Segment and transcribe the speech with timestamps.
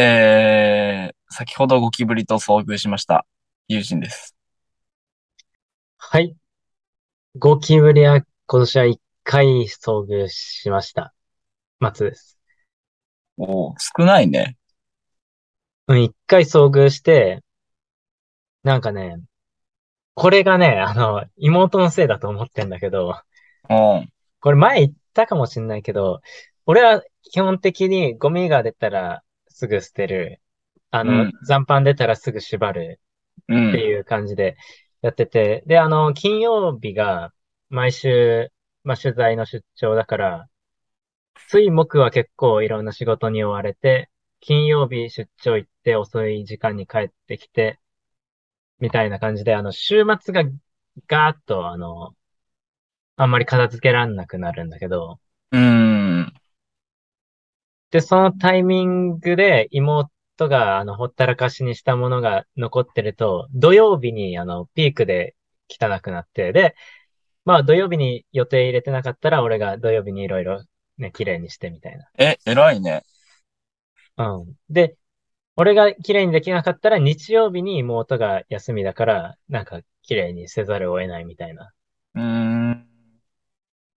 [0.00, 3.26] えー、先ほどゴキブリと遭遇しました。
[3.66, 4.36] 友人です。
[5.96, 6.36] はい。
[7.36, 11.12] ゴキブリは今年は一回遭遇しました。
[11.80, 12.38] 松です。
[13.38, 14.56] おー、少ないね。
[15.88, 17.42] うん、一回遭遇して、
[18.62, 19.16] なんかね、
[20.14, 23.20] これがね、あの、妹のせいだと思ってんだけど、
[23.68, 24.08] うん。
[24.38, 26.20] これ前言ったかもしんないけど、
[26.66, 27.02] 俺は
[27.32, 29.24] 基本的にゴミが出たら
[29.58, 30.40] すぐ捨てる。
[30.90, 33.00] あの、うん、残飯出たらすぐ縛る。
[33.44, 34.56] っていう感じで
[35.00, 37.32] やってて、で、あの、金曜日が
[37.70, 38.50] 毎週、
[38.84, 40.48] まあ、取材の出張だから、
[41.48, 47.78] 水木は結構いろんな仕事に追われて、金曜日出張行って遅い時間に帰ってきて、
[48.80, 50.44] みたいな感じで、あの、週末が
[51.06, 52.14] ガーッと、あの、
[53.16, 55.18] あんまり片付けらんなくなるんだけど、
[55.52, 55.97] うん。
[57.90, 60.10] で、そのタイミングで妹
[60.40, 65.34] が、あの、ほったらかしにしたものが残ってると、土曜日に、あの、ピークで
[65.68, 66.74] 汚くなって、で、
[67.44, 70.62] まあ、土曜日に予定入れてなかったら、俺が土曜日にいろいろ
[70.98, 72.04] ね、綺麗にしてみたいな。
[72.18, 73.04] え、偉いね。
[74.18, 74.54] うん。
[74.68, 74.96] で、
[75.56, 81.72] 俺が綺麗にできなかったら、日曜日に妹が休みだから、なんか綺麗にせざるを得ないみたいな。
[82.14, 82.88] うーん。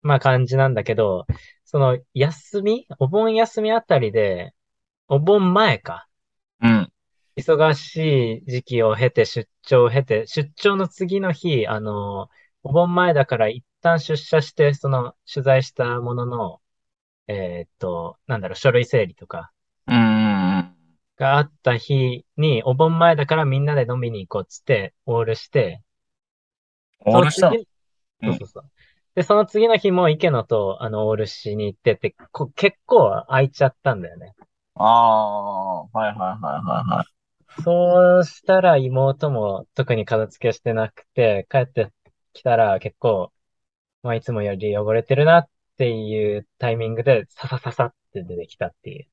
[0.02, 1.26] まあ感じなんだけど、
[1.72, 2.88] その休み？
[2.98, 4.56] お盆休みあたりで、
[5.08, 6.08] お盆前か。
[6.64, 6.92] うん。
[7.38, 12.28] 忙しい時期を経て、出張を経て、出張の次の日、あの、
[12.64, 16.60] お盆前だから一旦出社して、その取材したものの、
[17.28, 19.52] えーっと、なんだろう、書類整理とか
[19.86, 20.76] うん。
[21.18, 25.84] があった日に、お盆前だからみんなで飲みに行こうっつって、オールして、
[27.06, 27.58] オールしたの？
[28.24, 28.64] そうそうそう。
[29.20, 34.34] で、その次の日も池野と、あの、オールしに行ってて、こ結構空いちゃったんだよね。
[34.76, 37.06] ああ、はいはいはいはいはい。
[37.62, 41.92] そうしたら妹も特に片付けしてなくて、帰って
[42.32, 43.34] きたら結構、
[44.04, 49.08] まあいつもより汚れてるなっていうタイミングで、ささささって出てきたっていう。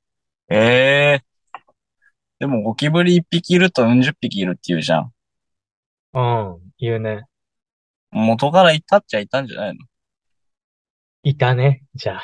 [0.48, 1.36] ええ
[2.38, 5.12] でもゴキブリ一匹いるとうん十匹いるって言うじゃん。
[6.14, 7.26] うん、言うね。
[8.10, 9.86] 元からいたっちゃいたんじゃないの？
[11.28, 12.22] いたね、じゃあ。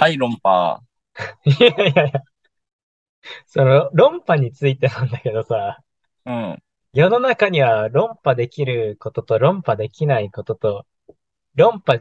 [0.00, 0.80] はい、論破。
[1.44, 2.22] いやいやいや。
[3.46, 5.78] その、論破についてなんだけどさ、
[6.26, 6.62] うん。
[6.92, 10.84] 世の中には論破できることと論破できないことと、
[11.54, 12.00] 論破、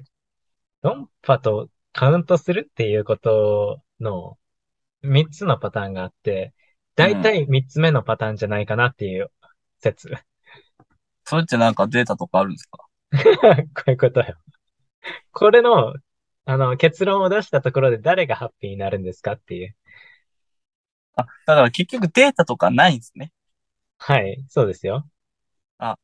[0.82, 4.40] 論破とカウントするっていうことの
[5.04, 6.56] 三つのパターンがあって、
[6.96, 9.30] だいたい三つ目のパターンじゃないかなっていう
[9.78, 10.12] 説。
[11.26, 12.88] それってなんかデータとかあるんですか？
[13.14, 14.36] こういうことよ。
[15.32, 15.94] これの、
[16.46, 19.76] あの、結論を出したところで誰がハッピーになるんですかっていう。
[21.16, 23.32] あ、だから結局データとかないんですね。
[23.98, 25.08] はい、そうですよ。
[25.78, 25.98] あ、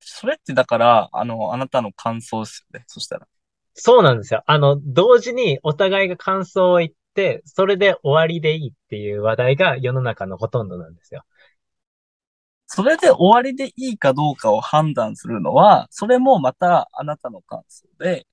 [0.00, 2.84] それってだから、あの、あなたの感想ですよね。
[2.88, 3.28] そしたら。
[3.74, 4.42] そうなんですよ。
[4.46, 11.24] あの、同時にお互いが感想を言って、それで終わりでいいっていう話題が世の中のほとんどなんですよ。
[12.66, 18.26] それで終わりでいいかどうかを判断するのは、それもまたあなたの感想で、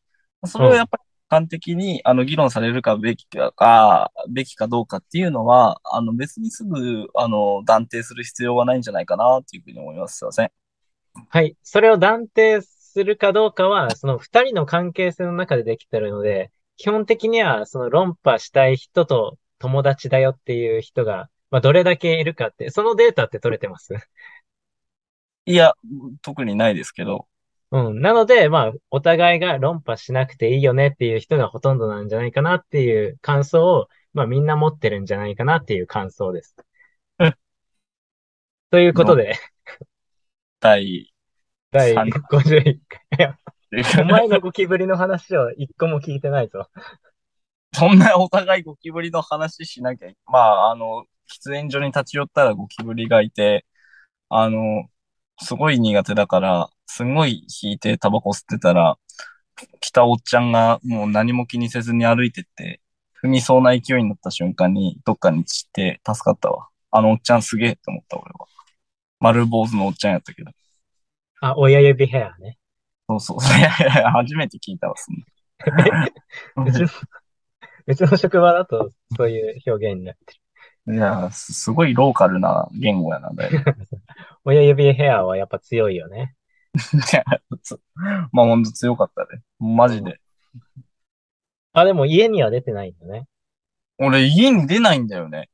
[0.46, 10.18] それをやっぱり完璧に、あの、議論されるかべきか、べきかどうかっていうのは、あの、別にすぐ、あの、断定する必要はないんじゃないかな、っていうふうに思います。
[10.18, 10.52] すいません。
[11.30, 11.56] はい。
[11.64, 23.94] それを断定するかどうかは、その二人の関係性の中でできてるので、基本的には、その論破したい人と友達だよっていう人が、まあ、どれだけいるかって、そのデータって取れてます？
[25.46, 25.74] いや、
[26.22, 27.28] 特にないですけど。
[27.74, 28.02] うん。
[28.02, 36.56] なので、まあ、お互いが論破しなくていいよねっていう人がほとんどなんじゃないかなっていう感想を、まあ、みんな持ってるんじゃないかなっていう感想です。
[38.70, 39.40] ということで。
[40.60, 41.12] 第、
[41.72, 42.80] 第51
[43.18, 43.40] 回。
[44.04, 46.70] お前のゴキブリの話を一個も聞いてないぞ。
[47.74, 53.66] そんなお互いゴキブリの話しなきゃ、まあ、あの、喫煙所に立ち寄ったらゴキブリがいて、
[54.30, 54.88] あの、
[55.44, 58.98] すごい苦手だから、すごい引いてタバコ吸ってたら、
[59.80, 62.82] 来たおっちゃんがもう何も気にせずに歩いてって、
[63.24, 66.68] 踏みそうな勢いになった瞬間にどっかに散って助かったわ。
[66.92, 68.48] あのおっちゃんすげえって思った俺は。
[69.20, 70.52] 丸坊主のおっちゃんやったけど。
[71.42, 72.58] あ、親指ヘアね。
[73.08, 73.38] そうそう。
[73.58, 76.08] いやいや初めて聞いたわ、そんな。
[76.66, 76.88] うちの、
[77.88, 80.40] うちの職場だとそういう表現になってる。
[80.96, 83.64] いや、すごいローカルな言語やなんだよ。
[84.46, 86.36] 親指ヘアはやっぱ強いよね。
[88.32, 89.42] まあほんと強かったね。
[89.60, 90.20] マジで。
[91.74, 93.28] あ、でも家には出てないんだね。
[93.98, 95.50] 俺家に出ないんだよね。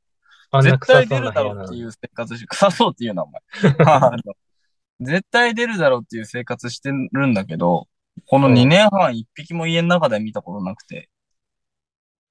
[0.62, 1.42] 絶対出るだ。
[1.42, 3.40] ろうっていう生活し、 臭そうっていうな、お前。
[5.00, 7.88] 絶対出るだろうっていう生活してるんだけど、
[8.26, 11.08] このうん2年半一匹も家の中で見たことなくて、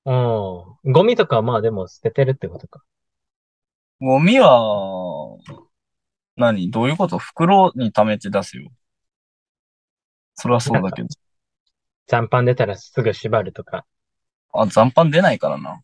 [0.05, 0.91] うん。
[0.91, 2.83] ゴミとかはまあでも捨ててるってことか。
[3.99, 5.37] ゴミは、
[6.39, 6.71] 何？
[6.71, 7.19] どういうこと？
[7.19, 8.69] 袋に溜めて出すよ。
[10.35, 11.07] それはそうだけど。
[12.07, 13.85] 残飯出たらすぐ縛るとか。
[14.53, 15.81] あ、残飯出ないからな。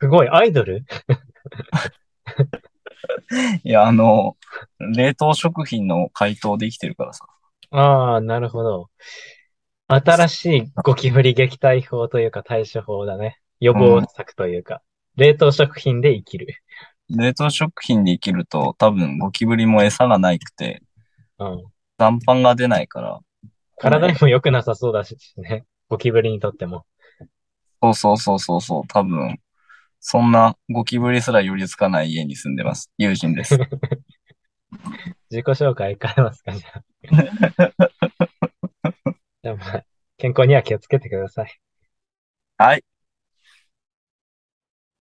[0.00, 0.84] すごい、アイドル？
[3.64, 4.36] いや、あの、
[4.78, 7.26] 冷凍食品の解凍できてるからさ。
[7.70, 8.88] ああ、なるほど。
[9.88, 13.38] 新しいゴキブリ撃退法というか対処法だね。
[13.60, 14.82] 予防策というか。
[15.16, 16.46] 冷凍食品で生きる。
[17.10, 20.82] 冷凍食品で生きると多分ゴキブリも餌がないくて、
[21.38, 21.64] うん。
[21.98, 23.20] 残飯が出ないから。
[23.78, 25.64] 体にも良くなさそうだしね。
[25.88, 26.84] ゴキブリにとっても。
[27.82, 29.38] そうそうそうそうそう、多分、
[30.00, 32.90] そんなゴキブリすら寄りつかない家に住んでます。
[32.98, 33.58] 友人です。
[35.30, 36.82] 自己紹介変えますか、じゃあ。
[39.42, 39.84] じゃあまあ、
[40.16, 41.60] 健康には気をつけてください。
[42.58, 42.84] はい。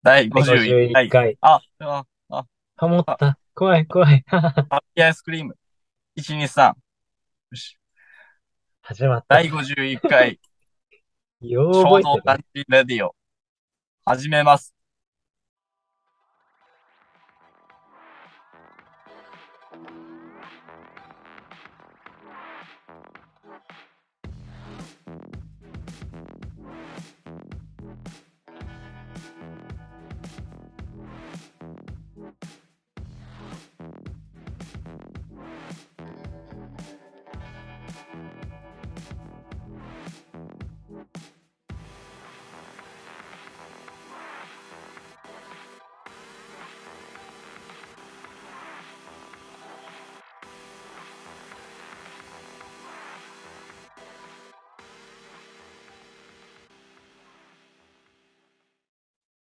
[0.05, 1.09] 第51 51回。
[1.09, 1.39] 回。
[1.41, 2.47] あ、あ、
[2.77, 3.39] ハモった。
[3.55, 4.23] 怖い、怖い。
[4.29, 5.56] ハッピーアイスクリーム。
[6.19, 6.69] 123。
[6.69, 6.77] よ
[7.55, 7.79] し。
[8.83, 9.37] 始まった。
[9.37, 10.39] 第51回、
[11.41, 13.17] よう衝動感じレディオ。
[14.05, 14.74] 始めます。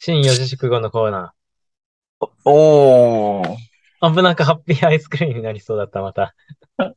[0.10, 1.34] 新四字熟語のコーナ
[2.46, 3.56] おー。
[4.02, 4.16] ー。
[4.16, 6.34] 危なくハッピーアイスクリームになりそうだった、また。
[6.78, 6.96] ハッ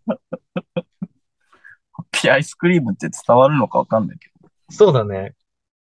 [2.13, 4.49] ピーアイスクリームって伝わるのかわかんないけど。
[4.71, 5.35] そうだね。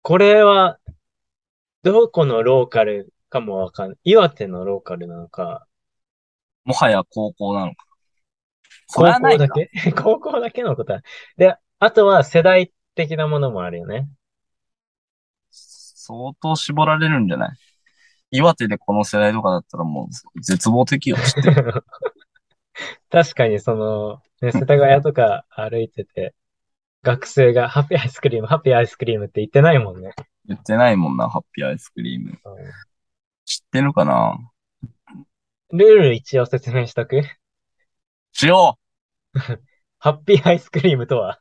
[0.03, 0.81] これは、
[1.85, 3.99] どこのローカルかもわかんない。
[4.03, 5.69] 岩手のローカルなのか、
[6.65, 7.87] もはや高校なのか。
[8.93, 9.71] 高校だけ？
[9.95, 11.03] 高校だけのことは。
[11.37, 14.09] で、あとは世代的なものもあるよね。
[16.13, 17.57] 相当絞られるんじゃない？
[18.33, 21.85] 岩手でこの世代とかだったらもう絶望的よ、知ってる。
[23.11, 26.35] 確かにその、ね、世田谷とか歩いてて、
[27.03, 30.13] 学生がハッピーアイスクリーム、ハッピーアイスクリームって言ってないもんね。
[30.47, 32.39] 言ってないもんな、ハッピーアイスクリーム。
[33.45, 34.39] 知ってるかな？
[35.73, 37.23] ルール一応説明しとく？
[38.33, 38.79] しよ
[39.99, 41.41] ハッピーアイスクリームとは？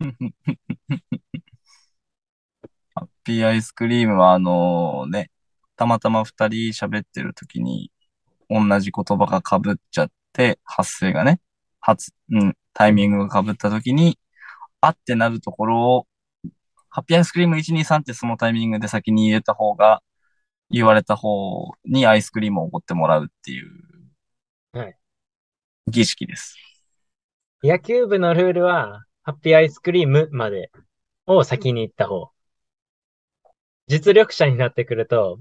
[3.24, 5.30] ピーアイスクリームはあのね、
[5.76, 7.90] たまたま二人喋ってる時に
[8.48, 11.40] 同じ言葉が被っちゃって、発声がね、
[11.80, 14.18] 発、うん、タイミングが被った時に、
[14.80, 16.06] あってなるところを、
[16.90, 20.02] ハッピーアイスクリーム123ってそのタイミングで先に入れた方が、
[20.70, 23.70] 言われた方にアイスクリームをおごってもらうっていう、
[24.72, 24.96] はい
[25.86, 26.56] 儀式です。
[27.62, 30.70] 野球部のルールは、ハッピーアイスクリームまで
[31.26, 32.30] を先に言った方。
[33.90, 35.40] 実力者になってくると、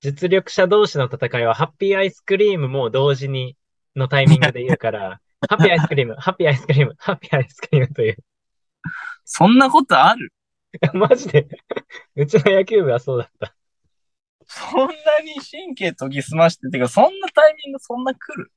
[0.00, 3.54] 実力者同士の戦いはハッピーアイスクリームも同時に
[3.94, 8.16] のタイミングで言うから、 ハッピーアイスクリーム、ハッピーアイスクリーム、ハッピーアイスクリームという。
[9.26, 10.32] そんなことある？
[10.94, 11.48] マジで、
[12.16, 13.54] うちの野球部はそうだった。
[14.46, 18.50] そんなに神経研ぎ澄ましててか、そんなタイミングそんな来る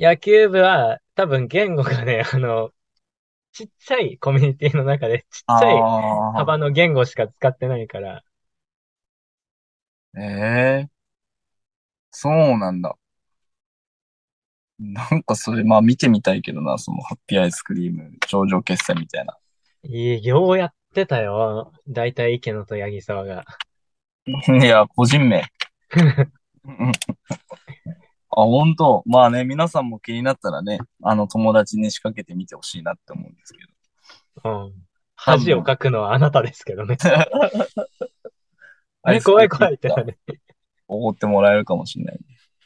[0.00, 2.72] 野球部は多分言語がね、あの、
[3.56, 5.82] ちっちゃいコミュニティの中でちっちゃい。
[6.34, 8.22] 幅の言語しか使ってないから、
[10.16, 10.90] ええ
[12.10, 12.98] そうなんだ。
[14.78, 19.36] なんかそれ、まあ見てみたいけどな、そのハッピーアイスクリーム頂上決戦みたいな。
[19.84, 21.72] いいようやってたよ。
[21.88, 23.44] だいたい池野と八木沢が。
[24.60, 25.44] いや、個人名。
[28.36, 33.58] うんあ、本当まあね、皆さんも気になったらね、あの友達に仕掛けてみてほしいなって思うんですけ
[34.44, 34.66] ど。
[34.66, 34.74] うん。
[35.16, 36.98] 恥をかくのはあなたですけどね。
[37.04, 37.08] え、
[39.02, 40.18] アイスクリーム怖い怖いってなる。
[40.88, 42.18] おごってもらえるかもしれない。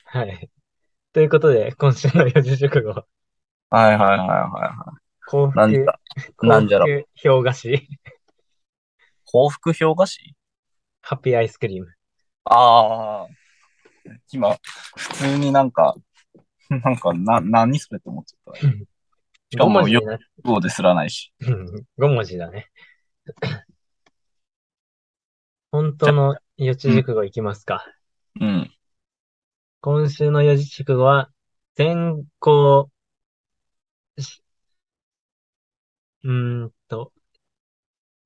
[0.04, 0.50] はい。
[1.12, 2.90] ということで、今週の四字熟語。
[2.90, 3.04] はい
[3.70, 4.94] はいはいはいは
[5.26, 5.56] 幸い。
[5.56, 7.88] なんじ福、ゃ、なんじゃら幸福氷菓子。
[9.24, 10.34] 幸福氷菓子
[11.02, 11.94] ハッピーアイスクリーム。
[12.44, 13.26] ああ、
[14.32, 14.56] 今、
[14.96, 15.94] 普通になんか、
[16.68, 18.60] なんか、な、何それって思っちゃった。
[18.60, 18.66] し
[19.56, 21.32] か5文も、よ字になっ語ですらないし。
[21.40, 21.66] うん
[21.98, 22.70] 5文字だね。
[25.72, 27.84] 本当の四字熟語いきますか。
[28.40, 28.72] うん。
[29.80, 31.30] 今週の四字熟語は、
[31.76, 32.90] 先行
[34.18, 34.42] し、
[36.22, 37.12] うーんと、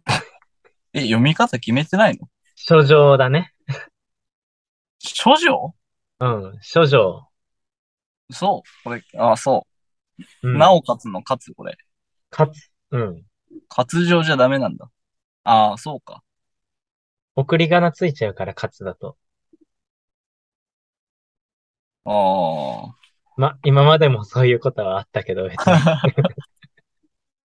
[0.92, 2.28] え、読み方決めてないの？
[2.56, 3.54] 書状だね。
[5.22, 5.74] 処女
[6.20, 7.28] うん、書状。
[8.30, 8.84] そう。
[8.84, 9.66] これ、あ、そ
[10.42, 10.54] うう。
[10.54, 11.76] ん、なおかつのかつ、これ。
[12.30, 13.22] かつ、うん。
[13.68, 14.90] 活状じゃダメなんだ。
[15.44, 16.22] ああ、そうか。
[17.36, 19.16] 送り仮名ついちゃうから、かつだと。
[22.04, 22.10] あ
[22.90, 22.94] あ。
[23.36, 25.74] ま、今までもそういうことはあったけど、別に。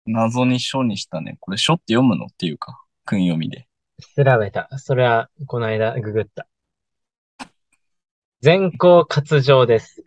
[0.13, 1.37] 謎に書にしたね。
[1.39, 2.25] これ書って読むの？
[2.25, 3.67] っていうか、訓読みで。
[4.15, 4.69] 調べた。
[4.77, 6.47] それは、この間、ググった。
[8.41, 10.03] 全校活上です。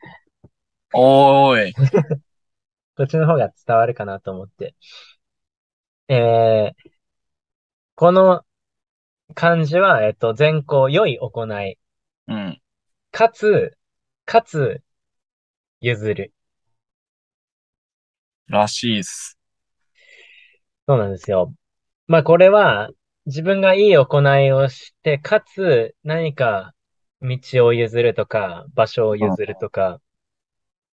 [0.95, 1.75] おーい。
[2.97, 4.75] こっちの方が伝わるかなと思って。
[6.09, 6.91] えー、
[7.97, 8.45] この
[9.35, 11.79] 漢字は、えっと、善行、良い行い、
[12.29, 12.61] うん。
[13.11, 13.77] かつ、
[14.25, 14.83] かつ、
[15.81, 16.33] 譲る。
[18.47, 19.39] らしいっす。
[20.87, 21.55] そうなんですよ。
[22.07, 22.91] まあ、これは、
[23.27, 26.75] 自分がいい行いをして、かつ、何か、
[27.23, 30.01] 道を譲るとか、場所を譲るとか、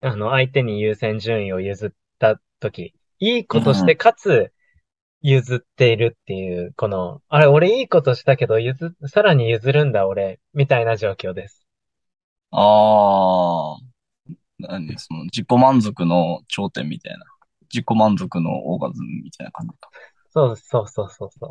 [0.01, 4.53] あの、相手に優先順位を譲ったとき、いいことして、かつ、
[5.21, 11.65] 譲っているっていう、この、あれ、俺いいことしたけど、譲、さらに譲るんだ、俺、みたいな状況です。
[12.51, 13.93] ああ。
[14.59, 17.25] 何その、自己満足の頂点みたいな。
[17.73, 19.89] 自己満足のオーガズムみたいな感じか。
[20.31, 21.51] そうそうそうそうそう。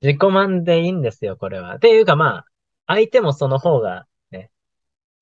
[0.00, 1.76] 自己満でいいんですよ、これは。
[1.76, 2.46] っていうかまあ、
[2.86, 4.50] 相手もその方がね、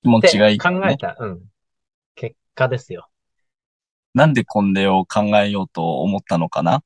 [0.02, 1.40] 気持ちがいい、考えた、うん。
[2.14, 3.08] 結果ですよ。
[4.14, 6.82] なんで婚礼を考えようと思ったのかな？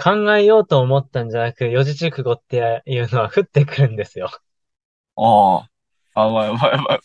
[0.00, 4.30] 考えようと思ったんじゃなく、四字熟語っていうのは降ってくるんですよ。
[5.16, 5.66] あ
[6.14, 6.22] あ。
[6.22, 7.00] あ、やばいやばいやばい。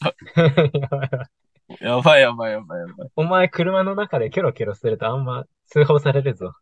[1.81, 3.09] やばいやばいやばいやばい。
[3.15, 6.53] お前車の中でキョロキョロするとあんま通報されるぞ。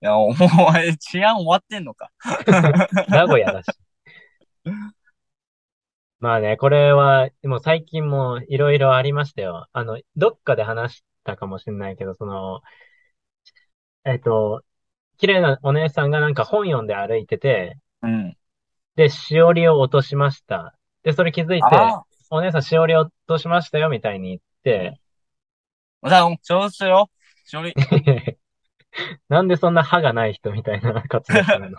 [0.00, 2.10] いや、お前治安終わってんのか？
[3.08, 3.66] 名古屋だし。
[6.18, 9.66] まあね、これは、もう最近もいろいろありましたよ。
[9.72, 12.62] あの、どっかで話したかもしれないけど、その、
[14.04, 14.62] えっと、
[15.18, 18.36] 綺麗なお姉さんがなんか本読んで歩いてて、うん。
[18.94, 20.74] で、しおりを落としました。
[21.02, 24.98] で、それ気づいて、あお姉さんしおり落としましたよ、みたいに言って、
[26.02, 26.08] あ。
[26.08, 27.10] じゃあ、調子よ。
[27.50, 27.74] 処理。
[29.28, 31.78] なんでそんな歯がない人みたいな活動するの？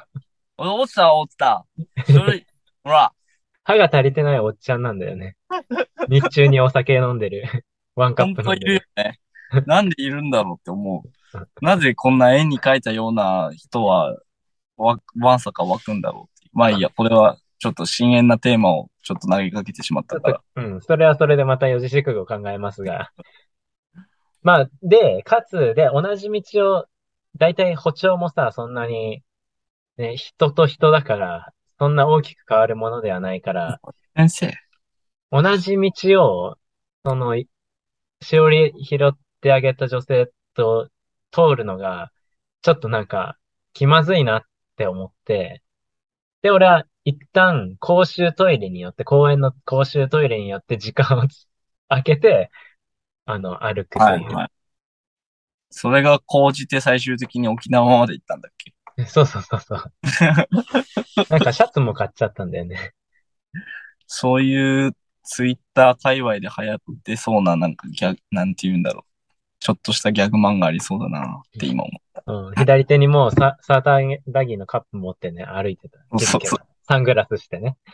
[0.57, 1.65] 落ちた、落ちた。
[2.07, 2.45] 処理。
[2.83, 3.11] ほら。
[3.67, 5.35] 歯が足りてないおっちゃんなんだよね。
[6.07, 7.43] 日中にお酒飲んでる。
[7.95, 9.11] ワンカッ本当いるよプ飲んでる。
[9.61, 9.63] ね。
[9.67, 11.47] なんでいるんだろうって思う。
[11.61, 14.17] なぜこんな絵に描いたような人は、
[14.77, 16.47] わ、わんさか湧くんだろう。
[16.53, 23.11] まあいいや、これはちょっと深淵なテーマをちょっと投げかけてしまったからと。、うん、それはそれでまた四字熟語を考えますが。
[24.43, 26.85] まあ、で、かつ、で、同じ道を、
[27.35, 29.23] だいたい歩調もさ、そんなに、
[29.97, 33.79] ね、人と人だから、そんな大きく変わるものではないから、
[34.15, 34.53] 先生。
[35.31, 36.57] 同じ道を、
[37.05, 37.47] その、い
[38.21, 40.89] しおり拾ってあげた女性と
[41.31, 42.11] 通るのが、
[42.61, 43.37] ちょっとなんか、
[43.73, 44.41] 気まずいなっ
[44.75, 45.61] て思って、
[46.41, 51.23] で、俺は一旦公衆トイレによって、公園の公衆トイレによって時間を
[51.89, 52.49] 空けて、
[53.25, 54.03] あの、歩くという。
[54.03, 54.51] はいはい。
[55.69, 58.73] それが高じて最終的に沖縄まで行ったんだっけ？
[59.05, 59.93] そうそうそうそう。
[61.29, 62.93] なんかシャツも買っちゃったんだよね。
[64.07, 69.03] そういうツイッター界隈で流行ってそうななんかギャグ、なんて言うんだろう。
[69.59, 71.91] ちょっとしたギャグ漫画ありそうだなって今思
[72.47, 75.99] うん、左手にもうサ、 サーターアギーのカップ持ってね、歩いてた。
[76.19, 77.77] そうそうサングラスしてね。
[77.85, 77.91] う。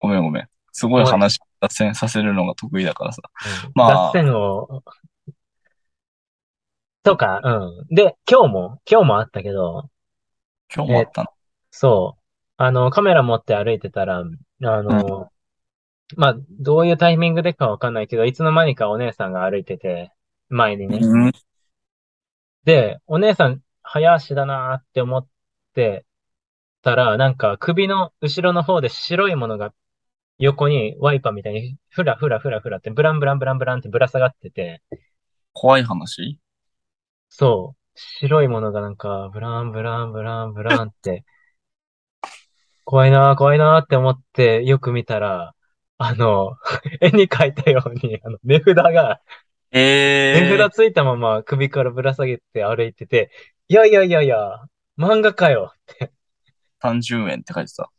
[0.00, 0.48] ごめんごめん。
[0.72, 3.22] すごい話脱線させるのが得意だからさ。
[3.66, 4.82] うんまあ脱線を、
[7.02, 7.94] とか、うん。
[7.94, 9.90] で、今日も、今日もあったけど、
[10.74, 11.28] 今日もあったの？
[11.70, 12.22] そう。
[12.56, 14.24] あの、カメラ持って歩いてたら、あ
[14.60, 15.30] の、
[16.16, 20.12] まあ、どういうタイミングでかわかんないけど、いつの間にかお姉さんが歩いてて、
[20.48, 20.98] 前にね。
[21.00, 21.32] うん。
[22.64, 25.26] で、お姉さん、早足だなーって思っ
[25.74, 26.04] て
[26.82, 29.72] たら、なんか首の後ろの方で白いものが
[30.38, 34.82] 横にワイパーみたいにふらふらふらふらってブランブランブランブランってぶら下がってて、
[35.54, 36.38] 怖い話？
[37.28, 41.24] そう、白いものがなんかブランブランブランブランって、
[42.84, 45.54] 怖いな、怖いなって思ってよく見たら、
[45.98, 46.56] あの、
[47.00, 49.20] 絵に描いたように、あの、値札が、
[49.70, 53.30] 値ええ札ついたまま首からぶら下げて歩いてて、
[53.68, 54.60] いやいやいやいや、
[54.96, 55.74] 漫画かよ。
[56.00, 56.08] ー、
[56.80, 57.90] 30円って書いてた。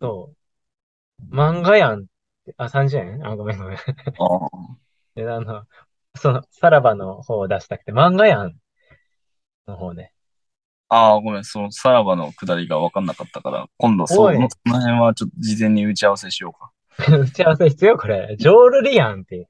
[0.00, 1.34] そう。
[1.34, 2.04] 漫画やんっ
[2.46, 2.54] て。
[2.56, 3.26] あ、30円？
[3.26, 3.78] あ、ごめんごめん。
[3.78, 4.50] ああ。
[5.14, 5.64] で、あの、
[6.14, 8.56] その、さらばの方を出したくて、漫画やん
[9.66, 10.12] の方ね。
[10.88, 16.70] ああ、ごめん、そのさらばのくだりが分かんなかったから、今度そおいの、その辺はちょっと事前に打ち合わせしようか。
[17.18, 17.96] 打ち合わせ必要？
[17.96, 18.36] これ。
[18.38, 19.46] ジョールリアンっていう。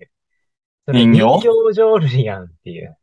[0.87, 1.19] 人形？
[1.19, 2.97] 人形ジョールリアンっていう。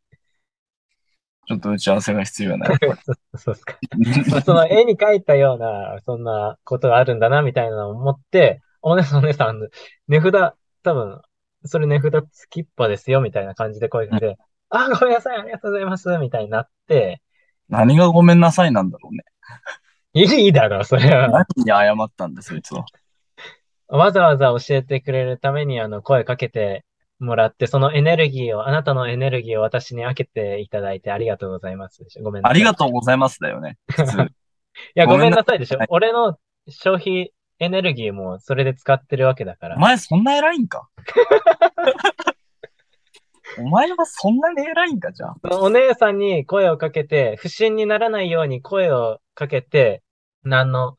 [1.46, 3.76] ちょっと打ち合わせが必要やな、やっぱそうそうっすか。
[4.46, 9.58] その絵に描いたような、そんなことがあるんだな、みたいなのを思って、お姉さんお姉さん、
[10.06, 11.20] 値札、多分、
[11.64, 14.38] それ値札つきっぱですよ、みたいな感じで声かけて、
[14.70, 17.20] あ、ごめんなさい、ありがとうございます、みたいになって、
[17.68, 19.24] 何がごめんなさいなんだろうね。
[20.12, 21.28] いいだろ、それは。
[21.28, 22.84] 何に謝ったんだ、そいつは。
[23.88, 26.84] わざわざ教えてくれるために、あの、声かけて
[27.20, 32.04] もらって、そのエネルギーを、あなたのエネルギーを私に分けていただいてありがとうございます。
[32.22, 32.56] ごめんなさい。
[32.56, 33.78] ありがとうございますだよね。
[33.88, 34.22] 普通。
[34.22, 34.26] い
[34.94, 35.86] や、ごめんななさいでしょはい。
[35.90, 39.78] 俺の消費エネルギーもそれで使ってるわけだからお。
[39.78, 40.88] 前そんな偉いんか
[43.58, 45.36] お前はそんなに偉いんかじゃあ。
[45.58, 50.02] お姉さんに声をかけて、不審にならないように声をかけて、
[50.42, 50.96] 何の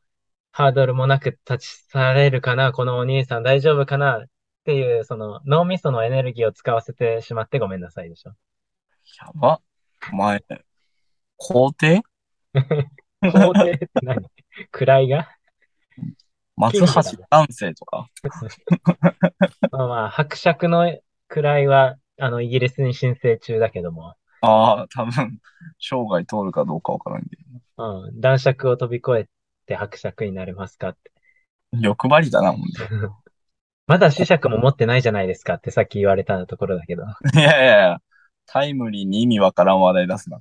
[0.52, 4.24] ハードルもなく立ち去れるかな、このお兄さん大丈夫かなっ
[4.64, 8.30] ていう、その脳みそのエネルギーを使わせてしまってごめんなさいでしょ。
[9.20, 9.60] やば。
[10.12, 10.44] お前、
[11.36, 12.02] 皇帝？
[13.22, 14.26] 皇帝って何？
[14.72, 15.28] 位が？
[16.56, 16.86] 松橋
[17.30, 18.08] 男性とか？
[19.72, 20.86] まあまあ、伯爵の
[21.28, 25.38] 位は、あの、イギリスに申請中だけども、ああ、多分、
[25.78, 27.28] 生涯通るかどうかわからんけ
[27.78, 29.28] うん、男爵を飛び越え
[29.66, 31.10] て伯爵になれますかって。
[31.72, 31.80] ど。
[31.80, 32.66] 欲張りだな、ほんと。
[33.86, 37.04] まだ子爵も持ってないじゃないですかってさっき言われたところだけど。
[37.34, 38.02] いやいやいや、
[38.46, 40.40] タイムリーに意味わからん話題出すな。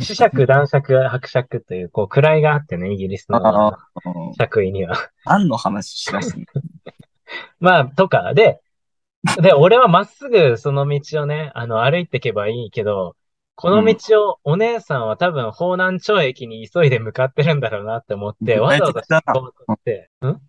[0.00, 3.76] 子爵、男爵、伯爵という、こう、位があってね、イギリスの
[4.38, 4.96] 爵位には。
[5.24, 6.44] 何の話しだすの？
[7.60, 8.60] まあ、とか、で、
[9.40, 13.16] で、俺はまっすぐその道をね、あの、歩いていけばいいけど、
[13.56, 19.32] この道をお姉さんは多分、方南町駅に急いで向かってるんだろうなって思って、わざわざ具体的だな。
[19.40, 20.40] こうって、ん？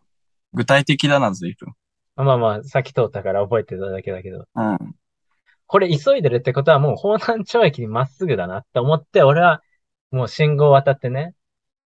[0.53, 1.73] 具体的だな、随分。
[2.15, 4.77] まあまあ、さっき通ったから覚えてただけだけど、うん。
[5.67, 9.61] これ急いでるってことはもう方南町駅にまっすぐだなって思って、俺は
[10.11, 11.33] もう信号を渡ってね、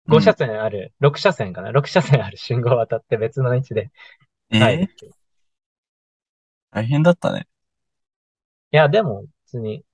[0.09, 3.91] 5車線ある、6車線かな ?6 車線ある信号を渡って別の位置で
[4.51, 5.24] え帰るー
[6.75, 7.47] 大変だったね。
[8.73, 9.85] いや、でも、別に、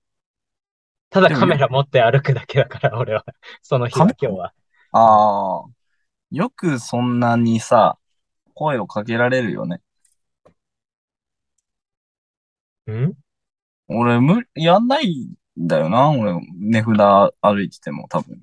[1.11, 3.25] ただカメラ持って歩くだけだから、 俺は。
[3.63, 4.55] その日はカメ今日は。
[4.93, 5.71] ああ、
[6.31, 7.99] よくそんなにさ、
[8.55, 9.83] 声をかけられるよね。
[12.91, 13.15] ん？
[13.89, 16.11] 俺、無理、やんないんだよな。
[16.11, 18.41] 俺、値札歩いてても多分。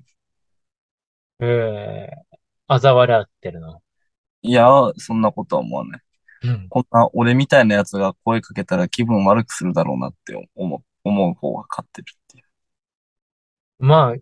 [1.40, 2.10] ええ
[2.68, 3.82] 嘲笑ってるの？
[4.42, 6.02] いや、そんなことは思わない。
[6.42, 6.66] うん。
[6.68, 12.44] こんな俺みたいなやつが声かけたら気分悪くするだろうなって思う、思う方が勝ってるっていう。
[13.78, 14.16] まあ、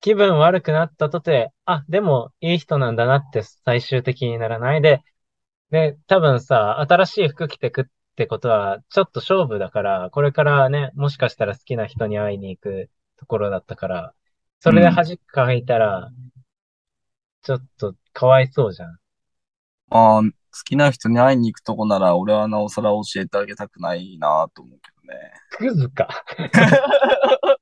[0.00, 5.02] 気分悪くなったとて、あ、でも、いい人なんだなって最終的にならないで、
[5.70, 7.84] で、多分さ、新しい服着てくっ
[8.16, 14.14] てことは、ちょっと勝負だから、これからね、もしかしたら好きな人に会いに行くところだったから、
[14.60, 16.10] それで恥かいたら、
[17.42, 18.98] ちょっとかわいそうじゃん。
[19.90, 25.32] ああ、好きな人に会いに行くとこなら俺はなおさら教えてあげたくないなと思うけどね。
[25.50, 26.08] クズか。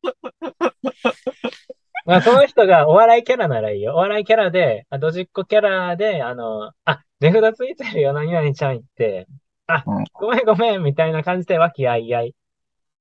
[2.05, 3.93] まあ、その人がお笑いキャラならいいよ。
[3.95, 9.27] お笑いキャラで、あ、ドジっ子キャラで、あの、あ、値札ついてるよ、何々ちゃん言って、
[9.67, 12.35] あうん、ごめんごめん、みたいな感じで和気あいあい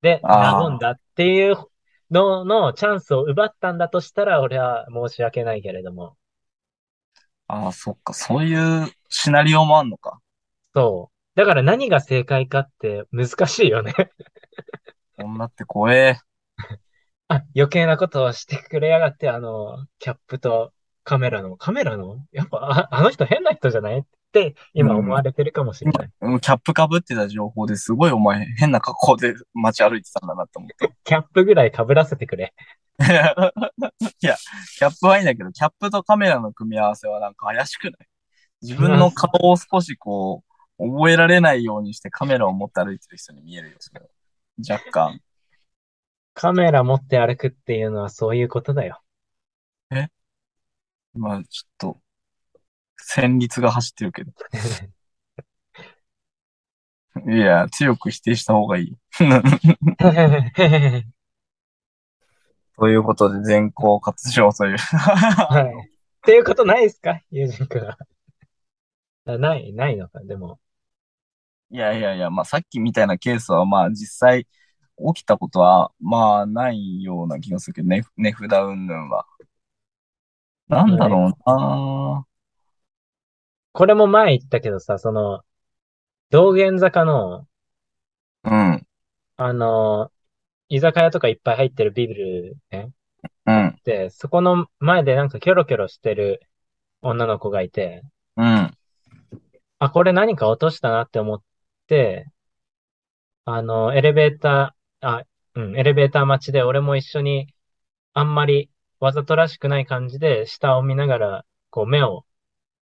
[0.01, 1.55] で、あー和んだっていう
[2.11, 6.17] ののチャンスを奪ったんだとしたら、俺は申し訳ないけれども。
[7.47, 10.19] ああ、そっか、そういうシナリオもあんのか。
[10.75, 11.39] そう。
[11.39, 13.93] だから何が正解かって難しいよね。
[15.17, 16.19] 女って怖え。
[17.29, 20.71] あ、余計なことをしてくれやがって、あの、キャップと
[21.03, 22.17] カメラの、カメラの？
[22.31, 22.57] やっぱ、
[22.91, 26.09] あ、あの人変な人じゃないって、今思われてるかもしれない。
[26.21, 30.93] うんキャップ被ってた情報ですごいお前変な格好で街歩いてたんだなって思って。
[31.03, 32.53] キャップぐらい被らせてくれ。
[32.99, 33.03] い
[34.25, 34.35] や、
[34.77, 37.93] キャップはいいんだけど、キャップとカメラの組み合わせはなんか怪しくない？
[38.61, 40.43] 自分の顔を少しこ
[40.79, 44.07] う、覚えられないようにしてカメラを持って歩いてる人に見えるよ、それは
[44.69, 45.21] 若干。
[46.33, 49.01] カメラ持って歩くっていうのはそういうことだよ。
[51.13, 51.99] まあ、ちょっと、
[52.97, 54.31] 戦慄が走ってるけど。
[57.31, 58.95] いや、強く否定した方がいい。
[62.77, 64.77] ということで、全校活用という。
[64.77, 65.65] はい。
[65.65, 65.89] っ
[66.21, 67.19] ていうことないですか？
[67.31, 67.97] 友人くんは。
[69.37, 70.59] ない、ないのか、でも。
[71.69, 74.47] いやいやいや、まあさっきみたいなケースはまあ実際
[75.13, 79.25] 起きたことはまあないような気がするけどね、値札云々は。
[80.69, 82.25] なんだろうな
[83.73, 85.43] これも前言ったけどさ、その、
[86.31, 87.47] 道玄坂の、
[88.43, 88.87] うん。
[89.35, 90.11] あの、
[90.69, 92.91] 居酒屋とかいっぱい入ってるビルね。
[93.45, 93.79] うん。
[93.83, 96.41] で、そこの前でなんかキョロキョロしてる
[97.01, 98.03] 女の子がいて、
[98.35, 98.76] うん。
[99.79, 101.41] あ、これ何か落としたなって思っ
[101.87, 102.27] て、
[103.45, 105.23] あの、エレベーター、あ、
[105.55, 107.53] うん、エレベーター待ちで俺も一緒に
[108.13, 112.25] あんまりわざとらしくない感じで下を見ながら、こう目を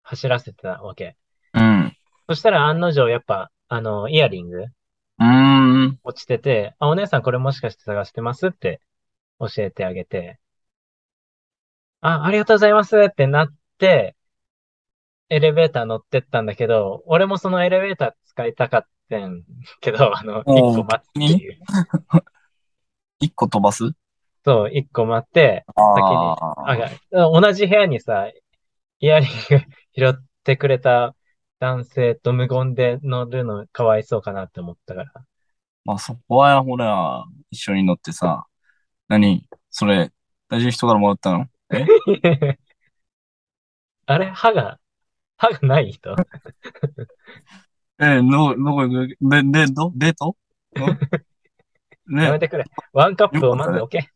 [0.04, 1.18] 走らせてたわけ。
[1.54, 1.98] うん。
[2.30, 4.66] そしたら案の定やっぱ、あの、イヤリング
[5.20, 6.00] うん。
[6.04, 8.82] 落ちてて、あ、お姉さんこれもしかして探してますって
[9.40, 10.40] 教えてあげて、
[12.02, 14.16] あ、ありがとうございますってなって、
[15.30, 19.44] エレベーター乗ってったんだけど、俺もそのエレベーター使いたかったん
[19.82, 21.60] けど、 あの、一個待つって。
[23.20, 23.92] 一個飛ばす？
[24.46, 26.16] そう、一個待って、先に、
[26.76, 28.28] あ、同じ部屋にさ、
[29.00, 29.60] イヤリング
[29.96, 31.16] 拾ってくれた
[31.60, 35.12] 男性と無言で乗るのかわいそうかなって思ったから。
[35.86, 38.46] まあそこは、ほら、一緒に乗ってさ、
[39.08, 39.48] 何？
[39.70, 40.12] それ、
[40.50, 41.48] 大事な人からもらったの？
[41.72, 42.58] え？
[44.06, 44.26] あれ？
[44.32, 44.80] 歯が、
[45.44, 46.16] 歯がない人？
[48.00, 49.08] え、の、どこで、
[49.44, 50.38] で、ど、デート？
[52.08, 52.24] ね。
[52.24, 52.64] やめてくれ。
[52.94, 54.10] ワンカップをまず置け。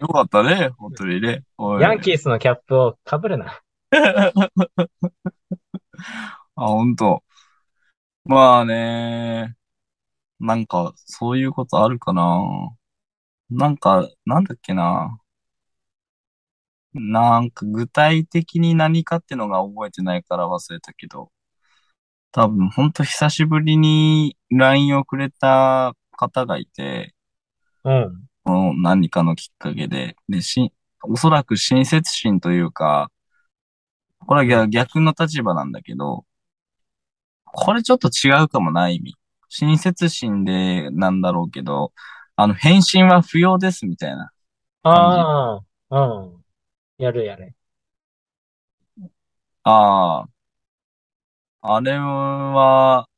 [0.00, 1.42] よかったね、本当にね。
[1.80, 3.60] ヤンキースのキャップを被るな。
[6.56, 7.22] あ、本当。
[8.24, 9.54] まあね。
[10.38, 12.40] なんか、そういうことあるかな。
[13.50, 15.18] なんか、なんだっけな。
[16.94, 21.30] なんか具体的に何かってのが覚えてないから忘れたけど、
[22.32, 27.14] 多分ほんと久しぶりに LINE をくれた方がいて、
[27.84, 28.82] うん。
[28.82, 33.10] 何かのきっかけで、で、し、おそらく親切心というか、
[34.26, 36.24] これは逆の立場なんだけど、
[37.44, 39.14] これちょっと違うかもな、意味。
[39.48, 41.92] 親切心でなんだろうけど、
[42.36, 44.32] あの、返信は不要ですみたいな
[44.82, 45.98] ああ、う
[46.30, 46.43] ん。
[47.04, 47.54] やるやる。
[49.64, 50.26] あ
[51.62, 53.08] あ、あれは、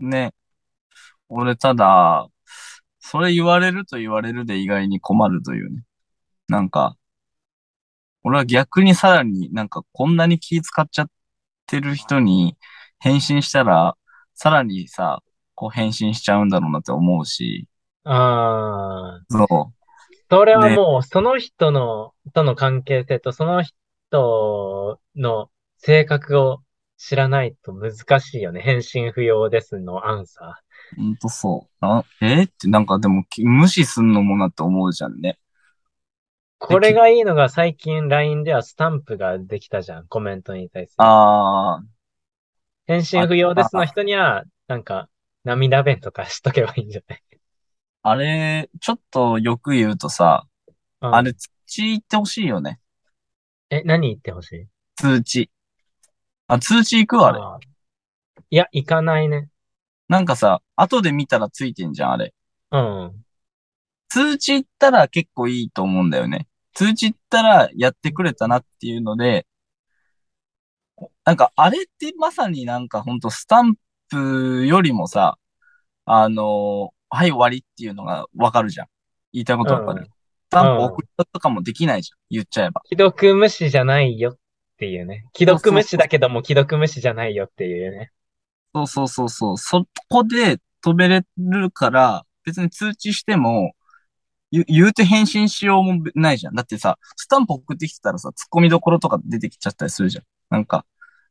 [0.00, 0.32] ね、
[1.28, 2.28] 俺ただ、
[3.00, 5.84] それ言われると言われるで意外に困るというね。
[6.48, 6.96] なんか、
[8.22, 11.10] 俺は逆にさらになんかこんなに気使っちゃっ
[11.66, 12.56] てる人に
[12.98, 13.96] 返信したら、
[14.34, 15.22] さらにさ、
[15.54, 17.66] こう返信しちゃうんだろうなって思うし。
[18.04, 19.24] ああ。
[19.30, 19.79] そう。
[20.30, 26.62] それはもう、その人の、との関係性とその人の性格を
[26.96, 28.60] 知らないと難しいよね。
[28.60, 30.96] 返信不要ですのアンサー。
[30.96, 31.76] ほんとそう。
[31.80, 35.38] あ、えー、ってなんかでも無視すんのもなって思うじゃんね。
[36.58, 40.06] これがいいのが最近 LINE ではスタンプができたじゃん。
[40.08, 41.04] コメントに対する。
[41.04, 41.82] ああ。
[42.86, 45.08] 返信不要ですの人には、なんか、
[45.44, 47.22] 涙弁とかしとけばいいんじゃない？
[48.02, 50.46] あれ、ちょっとよく言うとさ、
[51.00, 52.80] うん、あれ、通知言ってほしいよね。
[53.70, 54.66] え、何言ってほしい？
[54.96, 55.50] 通知。
[56.46, 57.40] あ、通知行くあれ。
[58.50, 59.48] いや、行かないね。
[60.08, 62.34] なんかさ、後で見たらついてんじゃん、あれ。
[62.72, 63.24] うん。
[64.08, 66.48] 通知行ったら結構いいと思うんだよね。
[66.74, 69.46] 通知行ったらやってくれたなっていうので、
[71.24, 73.76] なんかあれってまさになんかほんとスタン
[74.08, 75.38] プよりもさ、
[76.06, 78.86] あのー、はい終わりっていうのがわかるじゃん。
[79.32, 80.02] 言いたいことわかる。
[80.02, 80.10] うん、ス
[80.50, 82.18] タンプ送ったとかもできないじゃん。
[82.30, 82.82] 言っちゃえば。
[82.88, 84.36] 既読無視じゃないよっ
[84.78, 85.26] ていうね。
[85.36, 88.10] 既読無視だけども既読無視じゃないよっていうね。
[88.74, 89.58] そうそうそうそう。
[89.58, 93.72] そこで止めれるから、別に通知しても、
[94.52, 96.54] 言言うて返信しようもないじゃん。
[96.54, 100.24] だってさ、スタンプ送ってきてたらさ、突っ込みどころとか出てきちゃったりするじゃん。
[100.50, 100.84] なんか、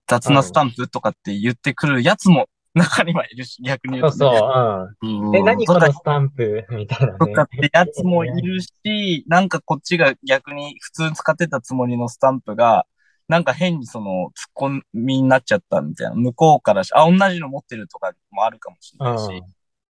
[0.08, 5.36] 雑なスタンプとかって言ってくるやつも中にはいるし、逆に言うと、ね、そうそう、うん。
[5.36, 7.20] え、何このスタンプみたいな、ね。
[7.20, 12.86] とかってやつもいるし、なんかこっちが逆に普通使ってたつもりのスタンプが、
[13.28, 16.16] なんか変にその、突っ込みになっちゃったみたいな。
[16.16, 19.38] 向こうからし、あ、同じの持ってるとかもあるかもしれないし。
[19.38, 19.42] い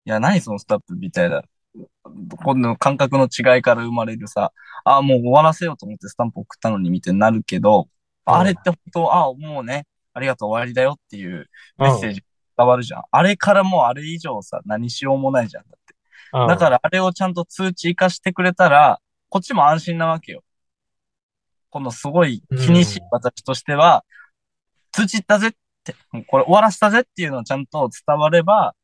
[0.05, 1.41] や、何そのスタンプみたいな。
[2.43, 4.51] この感覚の違いから生まれるさ、
[4.83, 7.87] あ、もう終わらせようと思ってスタンプ送ったのにみたいになるけど、
[8.25, 12.23] あれって本当、あ、もうね、ありがとう終わりだよっていうメッセージ
[12.57, 13.03] 伝わるじゃん。
[13.11, 15.63] あれからもうあれ以上さ、何しようもないじゃん。
[15.63, 15.95] だって。
[16.33, 16.47] うん。
[16.47, 20.43] だからあれをちゃんと通知化してくれたら、こっちも安心なわけよ。
[21.69, 24.05] このすごい気にしい私としては、
[24.91, 25.51] 通知ったぜっ
[25.83, 28.75] て、もうこれ終わらせたぜっていうのをちゃんと伝われば、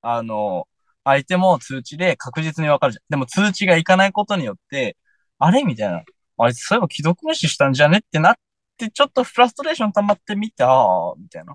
[0.00, 0.66] あの、
[1.04, 3.04] 相手も通知で確実にわかるじゃん。
[3.10, 4.96] でも通知がいかないことによって、
[5.38, 6.02] あれみたいな。
[6.38, 8.34] あいつそういえば既読無視したんじゃねってなっ
[8.78, 11.54] て、ちょっとフラストレーション溜まってみて、ああ、みたいな。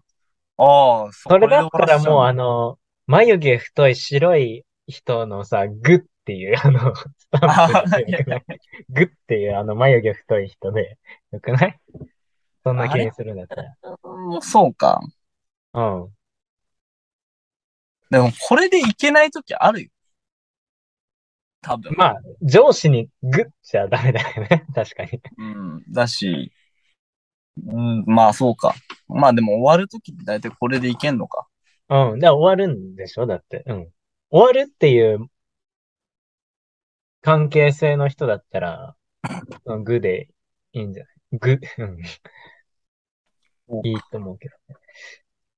[0.58, 8.46] ああ、そそれだったらもうあの、の、眉毛太い白い人のさ、グっていうあの、 スタンプでよくない
[8.90, 10.98] グっていうあの眉毛太い人で、
[11.32, 11.80] よくない？
[12.64, 13.76] そんな気にするんだったら。
[14.04, 15.00] もうそうか。
[15.74, 16.10] うん。
[18.10, 19.90] でも、これでいけないときあるよ。
[21.62, 21.94] 多分。
[21.98, 24.66] まあ、上司にグッじゃダメだよね。
[24.74, 25.22] 確かに。
[25.38, 25.84] うん。
[25.92, 26.52] だし、
[27.66, 28.76] うん、まあそうか。
[29.08, 31.48] まあでも終わるときって大体これでいけんのか。
[31.90, 32.20] うん。
[32.20, 33.26] で、終わるんでしょ？
[33.26, 33.64] だって。
[33.66, 33.88] うん。
[34.30, 35.26] 終わるっていう
[37.22, 38.96] 関係性の人だったら、
[39.66, 40.30] うんグで
[40.74, 41.14] いいんじゃない？
[41.40, 41.98] グ、うん。
[43.86, 44.76] いいと思うけどね。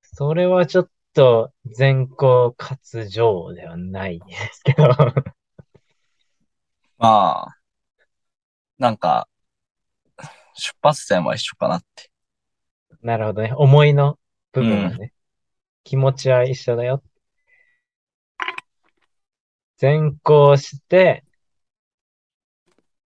[0.02, 4.88] それはちょっと全校活上ではないですけど。
[6.98, 7.56] まあ、
[8.78, 9.29] なんか、
[10.60, 12.12] 出発点は一緒かなって。
[13.02, 13.54] なるほどね。
[13.56, 14.20] 思いの
[14.52, 15.14] 部分はね。
[15.84, 17.02] 気持ちは一緒だよ。
[19.78, 21.24] 全校して、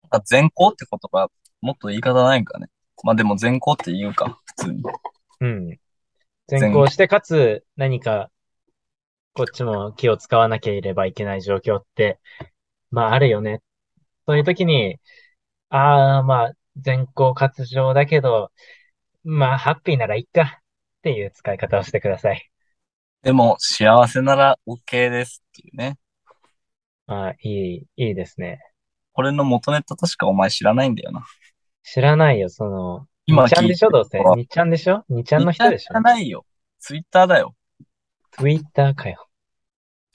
[0.10, 1.30] あ全校って言葉、
[1.62, 2.68] もっと言い方ないんかね。
[3.04, 4.84] まあでも全校って言うか、普通に。
[5.42, 5.80] うん。
[6.48, 8.30] 全校して、かつ何か、
[9.34, 12.20] こっちも気を使わなければいけない状況って、
[12.92, 13.62] まああるよね。
[14.28, 15.00] そういう時に、
[15.70, 18.52] ああ、まあ、全校活上だけど、
[19.24, 20.64] まあ、ハッピーならいっかっ
[21.04, 22.50] ていう使い方をしてください。
[23.22, 25.98] でも、幸せなら OK ですっていうね。
[27.08, 28.60] ああ、いい、いいですね。
[29.14, 31.26] これの元ネタ確かお前知らないんだよな。
[31.84, 34.20] 知らないよ、その、今にちゃんでしょ、どうせ？
[34.20, 35.06] 聞いてるのはにちゃんでしょ？
[35.10, 35.88] にちゃんの人でしょ？
[35.88, 36.46] 知らないよ。
[36.80, 37.56] ツイッターだよ。
[38.32, 39.28] ?Twitter かよ。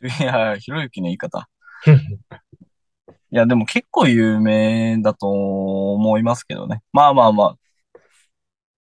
[0.03, 1.49] いや、ひろゆきの言い方。
[3.31, 5.29] いや、でも結構有名だと
[5.95, 6.83] 思いますけどね。
[6.93, 7.57] まあまあまあ。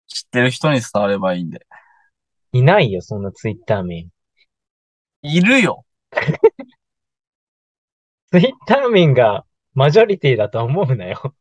[0.08, 1.66] 知ってる人に伝わればいいんで。
[2.52, 4.10] いないよ、そんな Twitter 民。
[5.24, 5.84] いるよ。
[8.32, 11.36] Twitter 民がマジョリティだと思うなよ。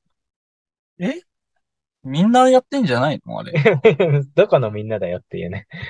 [0.99, 1.21] え？
[2.03, 3.38] みんなやってんじゃないの？
[3.38, 3.53] あれ。
[4.35, 5.67] どこのみんなだよっていうね。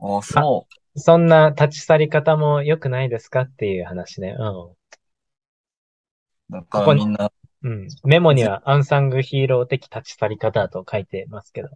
[0.00, 0.66] あ、そ
[0.98, 4.36] そんな立ち去り方も良くないですかっていう話ね。
[4.38, 4.76] う。
[6.50, 7.30] だからみんな、
[7.62, 7.72] うん。
[7.72, 7.88] うん。
[8.04, 11.68] メモにはアンサングヒーロー的立ち去り方と書いてますけど。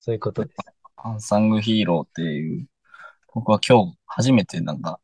[0.00, 0.56] そういうことです。
[0.96, 2.66] アンサングヒーローっていう、
[3.32, 4.98] 僕は今日初めてなんか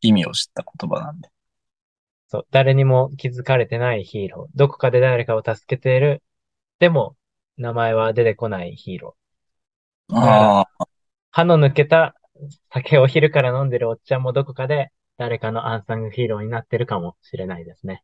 [0.00, 1.28] 意味を知った言葉なんで。
[2.28, 2.46] そう。
[2.50, 4.58] 誰にも気づかれてないヒーロー。
[4.58, 6.22] どこかで誰かを助けている。
[6.78, 7.16] でも、
[7.58, 10.16] 名前は出てこないヒーロー。
[10.16, 10.86] ああ、
[11.30, 12.14] 歯の抜けた
[12.70, 18.02] 酒を昼から飲んでるおっちゃんもどこかで誰かのアンサングヒーローになってるかもしれないですね。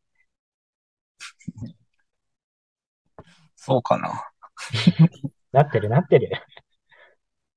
[3.55, 4.23] そうかな。
[5.51, 6.29] なってるなってる。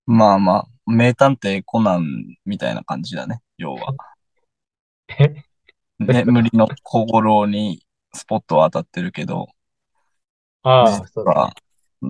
[0.06, 3.94] まあまあ、名探偵コナンみたいな感じだね、要は。
[5.98, 9.48] ね、無理の心にスポットは当たってるけど、
[10.62, 11.54] ああ、実そうだ。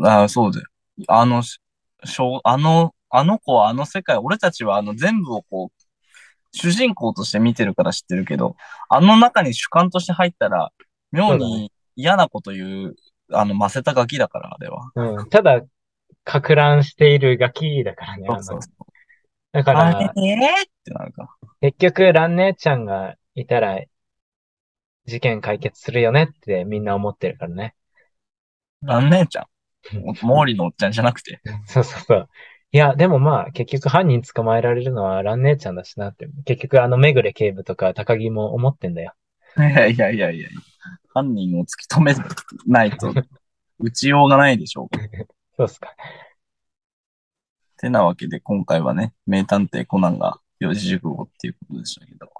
[0.09, 0.67] ああ、そうだよ。
[1.09, 1.61] あの、し
[2.05, 5.83] しょうあの、あの子はあの世界、俺たちはあの全部をこう、
[6.51, 8.57] 主人公として見てるから知ってるけど、
[8.89, 10.73] あの中に主観として入ったら、
[11.13, 12.97] 妙に嫌なこと言う、
[13.31, 14.91] あの、ませたガキだから、あれは。
[14.95, 15.29] うん。
[15.29, 15.61] ただ、
[16.25, 18.27] か乱しているガキだからね。
[18.29, 18.87] そうそうそう。
[19.53, 20.07] だかあれ？
[20.07, 21.37] ら、ってなるか。
[21.61, 23.79] 結局、蘭姉ちゃんがいたら、
[25.05, 27.75] 事件解決するよねってみんな思ってるからね。
[28.83, 29.47] 蘭姉ちゃん？
[30.15, 31.41] 毛利のおっちゃんじゃなくて。
[31.67, 32.29] そうそうそう。
[32.75, 36.27] いや、でもまあ、結局犯人捕まえられるのは蘭姉ちゃんだしなって。
[36.47, 39.13] 結局、あの、めぐれ警部とか高木も思ってんだよ。
[39.59, 40.49] いやいやいやいや
[41.13, 42.15] 犯人を突き止め
[42.67, 43.13] ないと、
[43.79, 44.97] 打ちようがないでしょう。
[45.55, 45.95] そうっすか。
[47.77, 52.31] てなわけで、今回はね、名探偵コナンが四字熟語っていうことでしたけど。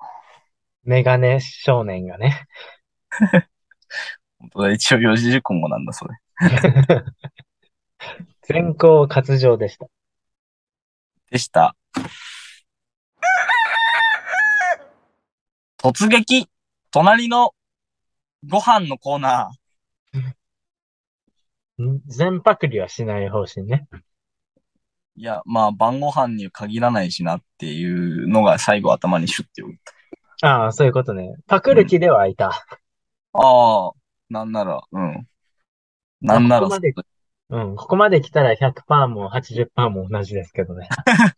[0.85, 2.47] メガネ少年がね。
[4.39, 6.17] 本当だ、一応四字熟語なんだ、それ。
[8.49, 9.89] 全校活上でした。
[11.33, 11.75] でした。
[15.79, 16.47] 突撃
[16.91, 17.55] 隣の
[18.47, 22.01] ご飯のコーナー。
[22.07, 23.89] 全パクリはしない方針ね。
[25.17, 29.77] いや、まあ、晩ご飯に限らないしなっていうのが最後頭にシュッて打っ
[30.43, 31.35] ああ、そういうことね。
[31.47, 32.67] パクる気ではいた。
[33.33, 33.93] ああ、
[34.29, 35.27] なんなら、うん。
[36.21, 36.93] なんなら、ここまで、
[37.53, 40.89] うん、ここまで来たら100%も80%も同じですけどね。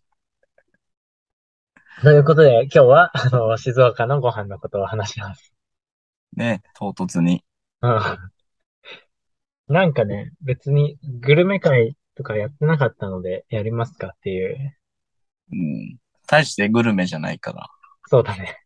[2.03, 5.53] ということで、今日は、あの、静岡のご飯のことを話します。
[6.37, 7.45] ね、唐突に。
[7.81, 8.01] うん。
[9.67, 14.77] なんかね、別にグルメ会とかやってなかったので、やりますかっていう。
[15.51, 15.99] うん。
[16.29, 17.67] 大してグルメじゃないから。
[18.07, 18.57] そうだね。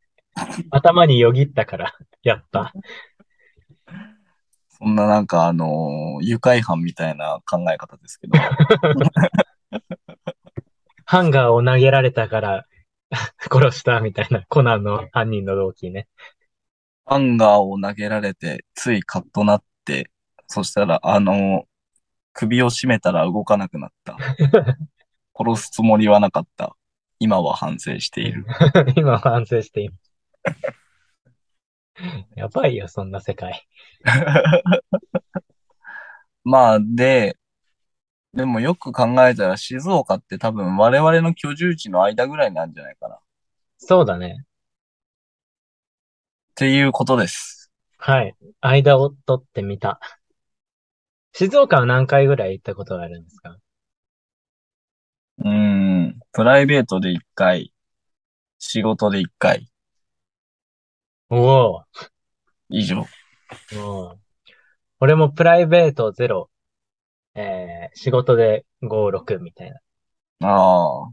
[0.70, 2.74] 頭によぎったから、やった。
[4.80, 8.38] そんななんかあのー、愉快犯みたいな考え方ですけど。
[11.04, 12.66] ハンガーを投げられたから
[13.50, 16.06] 殺したみたいなコナンの犯人の動機ね。
[17.06, 20.10] ハンガーを投げられて、ついカッとなって、
[20.46, 21.62] そしたら、あのー、
[22.34, 24.16] 首を絞めたら動かなくなった。
[25.34, 26.76] 殺すつもりはなかった。
[27.18, 28.44] 今は反省している。
[28.94, 29.94] 今は反省している。
[32.37, 33.66] やばいよ、そんな世界。
[36.44, 37.37] まあ、で、
[38.34, 43.16] でもよく考えたら静岡って多分我々の居住地の間ぐらいなんじゃないかな。
[43.16, 43.18] っ
[43.78, 44.44] そうだね。
[46.54, 47.70] ていうことです。
[47.98, 48.37] はい。
[48.61, 50.00] 間を取ってみた。
[51.32, 53.58] 静岡は何回ぐらい行ったことがあるんですか？
[55.38, 55.48] うー
[56.08, 56.18] ん。
[56.32, 57.72] プライベートで1回、
[58.58, 59.68] 仕事で1回、
[61.30, 61.84] おお。
[62.70, 63.00] 以上。
[63.00, 63.06] うん。
[65.00, 66.50] 俺もプライベートゼロ、
[67.34, 69.72] えー、仕事で5、6みたい
[70.40, 70.48] な。
[70.48, 71.12] ああ。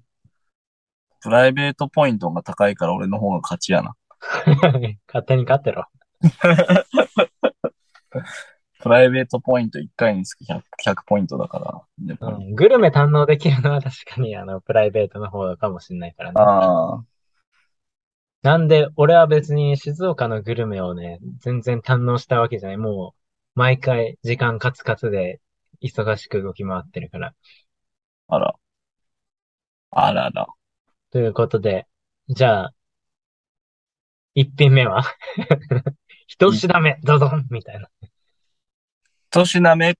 [1.22, 3.96] プライベートポイントが高いから俺の方が勝ちやな。
[5.08, 5.86] 勝手に勝ってろ。
[8.82, 11.82] プライベートポイント1回につき 100, 100ポイントだから。
[12.20, 16.36] うん、グルメ堪能できるのは確かにあの、プライベートの方かもしれないからね。
[16.40, 17.04] ああ。
[18.46, 22.78] なんで、俺は別に静岡のグルメをね、全然堪能したわけじゃない。
[22.78, 23.16] も
[23.56, 25.42] う、毎回時間カツカツで
[25.82, 27.34] 忙しく動き回ってるから。
[28.28, 28.56] あら。
[29.90, 30.46] あらら。
[31.10, 31.88] ということで、
[32.30, 32.74] じゃあ、
[34.36, 35.02] 一品目は？
[36.28, 37.90] 一品目、どうぞみたいな。
[39.32, 39.98] 一品目、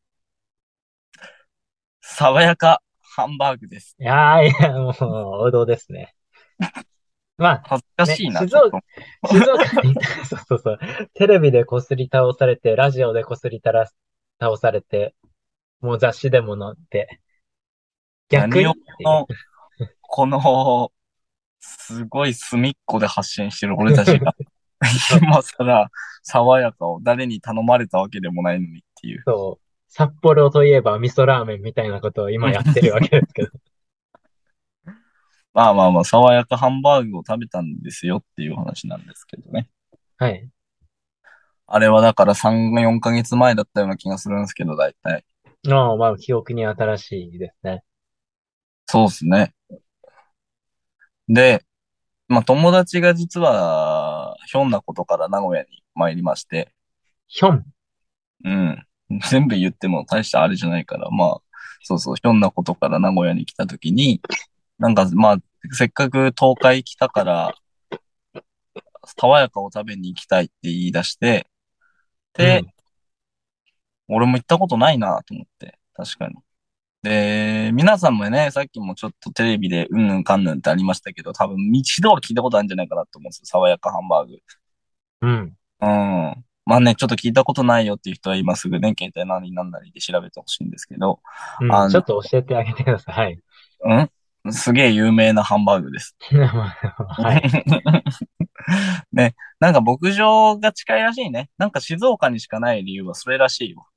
[2.00, 3.96] 爽やかハンバーグです。
[4.00, 6.14] いやー、いや、もう、王道ですね。
[7.38, 8.82] まあ、恥ずかしいな、ね、静岡、
[9.30, 9.94] 静岡に、
[10.26, 10.80] そうそうそう。
[11.14, 13.90] テレビでこすり倒されて、ラジオでこすりたら
[14.40, 15.16] 倒されて、
[15.82, 17.20] もう雑誌でも載って、
[18.30, 18.66] 逆に。
[18.66, 19.28] この、
[20.02, 20.92] この、
[21.60, 24.34] すごい隅っこで発信してる俺たちが、
[25.22, 25.90] 今更、
[26.24, 29.24] 爽やかを誰に頼まれたわけでもないのにっていう。
[29.26, 29.66] そう。
[29.90, 33.50] 札幌といえば味噌ラーメンみたいなことを今やってるわけですけど。
[35.56, 39.70] まあまあまあ、爽やかハンバーグを食べたんですよっていう話なんですけどね。
[40.18, 40.50] はい。
[41.66, 45.24] あれはだから3、4ヶ月前だったような気がするんですけど、大体。
[45.70, 47.84] ああ、まあ、記憶に新しいですね。
[48.86, 49.54] そうですね。
[51.30, 51.64] で、
[52.28, 56.74] まあ友達が実は、ひょんなことから名古屋に参りまして。
[57.28, 57.66] ひょん
[58.44, 58.86] うん。
[59.32, 61.42] 全部言っても大したあれじゃないから、まあ、
[61.82, 64.22] そうそう、ひょんなことから名古屋に来た時に、
[64.80, 65.38] なんか、まあ、
[65.72, 67.56] せっかく東海来たから、
[69.18, 71.48] 爽やかを食べに行きたいって言い出して、
[72.34, 72.60] で、
[74.10, 76.36] うん、俺も行ったことないなと思って、確かに。
[77.04, 83.46] で、皆さんもね、さっきもちょっとテレビでうんぬんかんぬんってありましたけど、多分一度は聞いたことあるんじゃないかなと思うんですよ。
[83.46, 84.40] 爽やかハンバーグ。
[85.22, 85.54] うん。
[85.82, 86.46] うん。
[86.66, 91.20] まあね、ちょっと聞いたことないよっていう人は今すぐね、携帯何何なりで調べてほしいんですけど。
[91.62, 93.16] うん、ちょっと教えてあげてください。
[93.16, 93.40] はい。
[93.84, 94.10] うん？
[94.52, 96.16] すげえ有名なハンバーグです。
[96.30, 97.44] はい。
[99.14, 101.50] ね、なんか牧場が近いらしいね。
[101.58, 103.88] なんか静岡にしかない理由はそれらしいよ。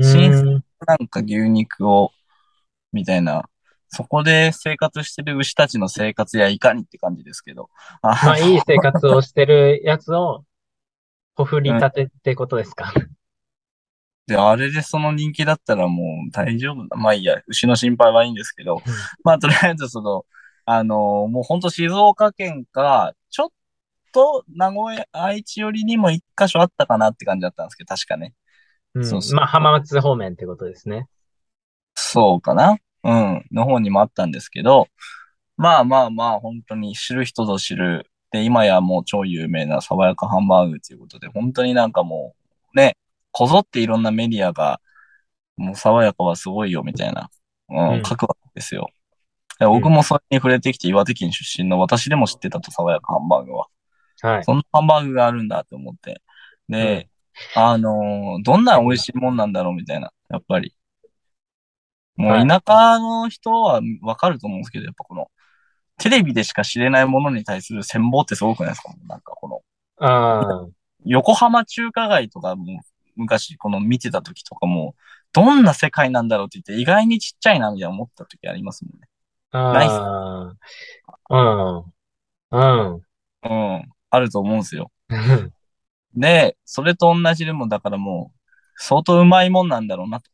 [0.00, 2.12] 新鮮なんか牛肉を、
[2.92, 3.44] みたいな。
[3.92, 7.70] そこで生活してる牛たちの生活やいかにって感じですけど。
[8.02, 10.44] まあ、いい生活をしてるやつを、
[11.34, 13.19] ほふり立てってことですか、うんで、
[14.36, 16.96] あれでその人気だったらもう大丈夫だ。
[16.96, 18.82] まあいいや、牛の心配はいいんですけど、
[19.24, 20.24] まあとりあえずその、
[20.64, 23.48] あのー、もうほんと静岡県か、ちょっ
[24.12, 28.34] と名古屋、愛知寄りにも一箇所あったかなって感じだったんですけど、確かね。
[28.94, 31.08] うん、そうそうまあ浜松方面ってことですね。
[31.94, 33.44] そうかなうん。
[33.52, 34.88] の方にもあったんですけど、
[35.56, 38.06] まあまあまあ、本当に知る人ぞ知る。
[38.32, 42.34] で、今やもう超有名な爽やかハンバーグということで、本当になんかも
[42.74, 42.96] う、ね、
[43.32, 44.80] こぞっていろんなメディアが
[45.56, 47.30] もう爽やかはすごいよ、みたいな、
[47.68, 48.88] うん、うん書くわけですよ。
[49.58, 53.66] で僕もそれに触れてきて岩手県出身の私でも知ってたと、爽やかハンバーグは。
[54.22, 54.44] はい。
[54.44, 56.22] そんなハンバーグがあるんだって思って。
[56.68, 57.08] で、
[57.54, 60.74] あのーどんな美味しいもんなんだろうみたいな、やっぱり。
[62.16, 65.28] もう田舎の人はわかると思うんですけど、やっぱこの、
[65.98, 68.94] テレビでしか知れないものに対する羨望ってすごくないですか？
[69.06, 69.62] なんかこ
[70.00, 70.70] の、
[71.04, 72.80] 横浜中華街とかも
[73.20, 74.94] 昔この見てた時とかも、
[75.32, 79.08] どんな世界なんだろうって言って意外にちっちゃいなみたいな思った時ありますもんね。
[79.52, 80.54] あ
[81.28, 81.84] あ、
[82.50, 82.58] うん、う
[82.96, 83.02] ん。
[83.42, 83.88] うん。
[84.10, 84.90] あると思うんですよ。
[86.14, 88.38] で、それと同じでも、だからもう、
[88.76, 90.30] 相当うまいもんなんだろうなと。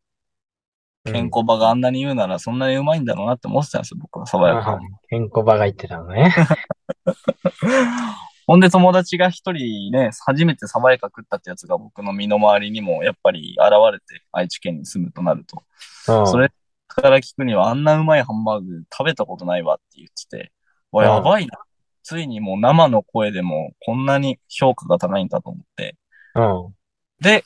[1.04, 4.78] 健康場があんなに言うなら、そんなにうまいんだろうなって思ってたんですよ、僕は爽やか。
[5.08, 6.34] 健康場が言ってたのね。
[8.46, 15.64] ほんで友達が一人ね、初めて爽やか食ったってやつが僕の身の回りにもやっぱり現れて、愛知県に住むとなると。
[16.08, 16.50] うんそれ
[16.88, 20.52] から聞くにはあんなうまいハンバーグ食べたことないわって言ってて、
[20.92, 21.58] わ、うんやばいな。
[22.04, 25.96] ついにもう生の声でもこんなに評価が高いんだと思って。
[26.36, 26.74] うん。
[27.20, 27.44] で、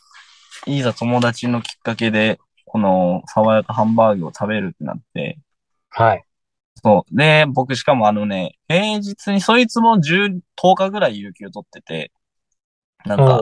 [0.66, 5.38] いざ友達のきっかけで、この爽やかハンバーグを食べるってなって、
[5.88, 6.24] はい。
[6.82, 7.16] そう。
[7.16, 12.12] で、僕しかもあのね、平日にそいつも10、10日ぐらい有給取ってて、
[13.04, 13.40] なんか、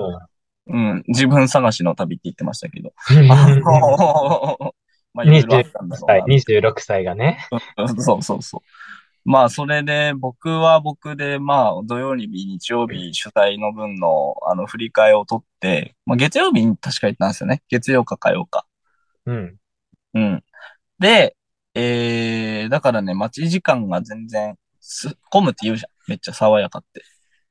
[0.66, 2.92] うん、自分探しの旅って言ってましたけど。
[5.14, 6.24] まあ、いろいろあったんだろうな。
[6.26, 7.38] 26歳がね。
[7.86, 8.60] そうそうそう。
[9.24, 17.62] まあ、それで、僕は僕で、まあ、土曜日、日曜日、主催の分の、あの、振り替えを取って、まあ、月曜日に確か行ったんですよね。
[17.68, 18.64] 月曜か火曜か。
[19.26, 19.56] うん。
[20.14, 20.44] うん。
[20.98, 21.36] で、
[21.80, 25.90] えー、だからね、待ち時間が全然、す、混むって言うじゃん。
[26.10, 27.02] めっちゃ爽やかって。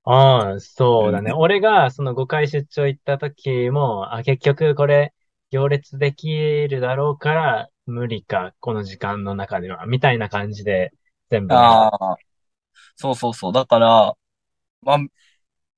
[0.03, 1.33] ああ、そうだね。
[1.33, 5.13] 俺がその5回出張行った時も、あ、結局これ
[5.51, 10.91] 行列できるだろうから無理か、この時間の中では、みたいな感じで
[11.29, 11.73] 全部ね。
[11.73, 12.17] ああ、
[12.95, 13.53] そうそうそう。
[13.53, 14.13] だから、
[14.81, 14.99] まあ、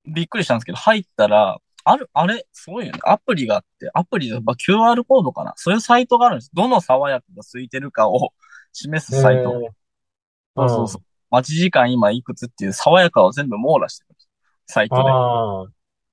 [0.06, 2.98] びっくりしたんですけど、入ったら、ある、あれ、すごいよね。
[3.04, 5.54] アプリがあって、アプリで、まあ、QR コードかな。
[5.56, 6.50] そういうサイトがあるんです。
[6.52, 8.32] どの爽やかが空いてるかを
[8.72, 9.60] 示すサイト。
[9.64, 9.80] えー
[10.56, 11.02] そうそうそう。
[11.30, 14.16] 待ち時間今いくつっていう爽やかを全部網羅してる。
[14.66, 15.02] サイトで。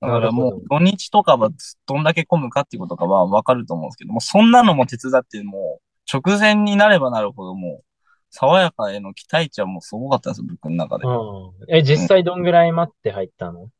[0.00, 1.50] だからもう土日とかは
[1.86, 7.84] どんだけ混むかっていうことがはわかると思うんですけども、そんなのも手伝ってもう直前になればなるほどもう
[8.30, 11.06] 爽やかへの期待値はもうすごかったんですよ、僕の中で。
[11.06, 11.74] うん。
[11.76, 13.70] え、実際どんぐらい待って入ったの？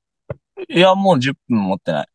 [0.69, 2.09] いや、もう10分持ってない。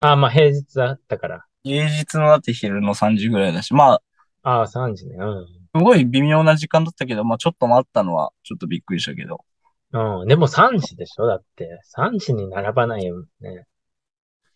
[0.00, 1.44] ああ、まあ平日だったから。
[1.62, 4.02] 平日のだって昼の3時ぐらいだし、まあ、
[4.42, 5.16] ああ、3時ね。
[5.18, 5.46] うん。
[5.74, 9.44] すごい微妙な時間だったけど、まあちょっと待ったのはちょっとびっくりしたけど。
[9.92, 10.28] うん。
[10.28, 11.26] でも3時でしょ？
[11.26, 11.80] だって。
[11.96, 13.66] 3時に並ばないよね。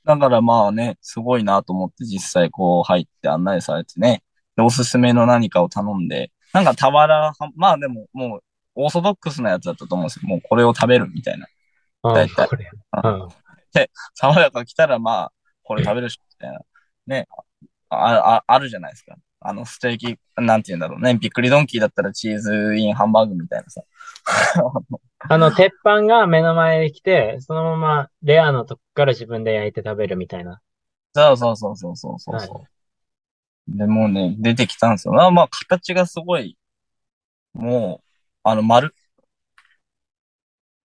[0.04, 4.22] だからまあね、すごいなと思って実際こう入って案内されてね、
[4.56, 8.40] でおすすめの何かを頼んで、なんか俵は、まあでももう
[8.74, 10.28] オーソドックスなやつだったと思うんですよ。
[10.28, 11.46] もうこれを食べるみたいな。
[12.04, 12.48] うん、大体。
[13.02, 13.28] うん。
[14.14, 15.32] 爽やか来たらまあ、
[15.62, 16.60] これ食べるし、みたいな。
[17.06, 17.26] ね。
[17.88, 19.16] あ、あ、あるじゃないですか。
[19.40, 21.14] あの、ステーキ、なんて言うんだろうね。
[21.14, 23.82] びっくりドンキーだったらチーズインハンバーグみたいなさ。
[25.28, 30.60] あの、鉄板が目の前に来て、そのままレアのとこから自分で焼いて食べるみたいな。
[31.14, 32.34] そうそうそうそうそうそう。
[32.36, 32.64] は
[33.68, 35.14] で、もうね、出てきたんですよ。
[35.14, 36.58] まあまあ、形がすごい、
[37.54, 38.04] もう、
[38.42, 38.94] あの、丸。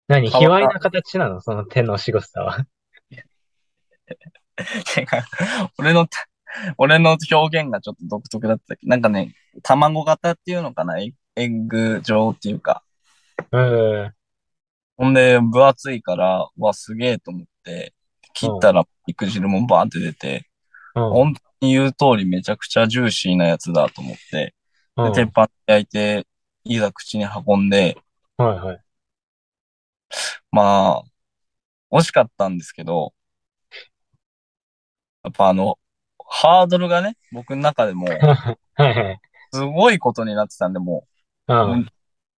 [0.09, 0.28] 何？
[0.30, 1.40] 卑猥な形なの？
[1.40, 2.66] その手の仕草は。
[5.78, 6.09] 俺の、
[6.78, 10.98] 俺の表現がちょっと独特だったけど、なんかね、卵型っていうのかな？
[10.98, 12.82] エエッグ状っていうか。
[13.52, 14.12] うん。
[14.96, 17.94] ほんで、分厚いから、わ、すげえと思って、
[18.34, 20.48] 切ったら肉汁もバーンって出て、
[20.96, 21.11] うん。
[21.11, 24.54] 本当に言う通りめちゃくちゃジューシーなやつだと思って、で、
[24.96, 26.26] うん鉄板で焼いて、
[26.64, 27.96] いざ口に運んで、
[28.36, 28.80] はいはい。
[30.50, 31.02] ま
[31.90, 33.12] あ、惜しかったんですけど、
[35.24, 35.78] やっぱあの、
[36.26, 38.06] ハードルがね、僕の中でも。
[39.52, 41.06] すごいことになってたんで、も
[41.48, 41.88] うう、ん。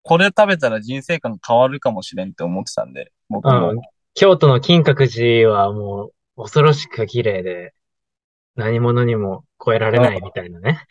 [0.04, 3.72] これ食べたら人生観変わるかもしれんって思ってたんで、僕も。
[3.72, 3.82] うん。
[4.14, 7.74] 京都の金閣寺はもう恐ろしく綺麗で、
[8.56, 10.86] 何者にも超えられないみたいなね。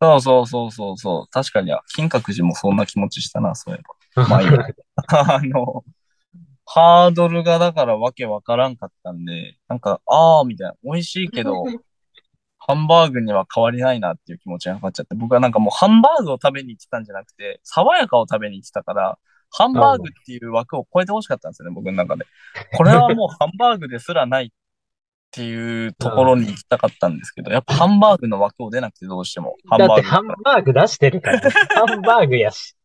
[0.00, 1.28] そうそうそうそうそう。
[1.30, 3.97] 確かに、金閣寺もそんな気持ちしたな、そういえば。
[4.28, 4.66] まあいいや
[5.08, 5.84] あの、
[6.64, 11.64] ハードルがだからわけわからんかったんで、なんか、あーみたいな、美味しいけど、
[12.58, 19.18] ハンバーグには変わりないなっていう気持ちがかかっちゃって、僕はなんかもうハンバーグを食べに行ってたんじゃなくて、爽やかを食べに行ってたから、
[19.50, 22.26] ハンバーグっていう枠を超えてほしかったんですよね、僕の中で。
[22.76, 24.52] これはもうハンバーグですらない。
[25.28, 29.56] っていうところに行きたかったんですけど、やっぱハンバーグの枠を出なくてどうしても。
[29.68, 32.77] ハンバーグだってハンバーグ出してるから、ハンバーグやし。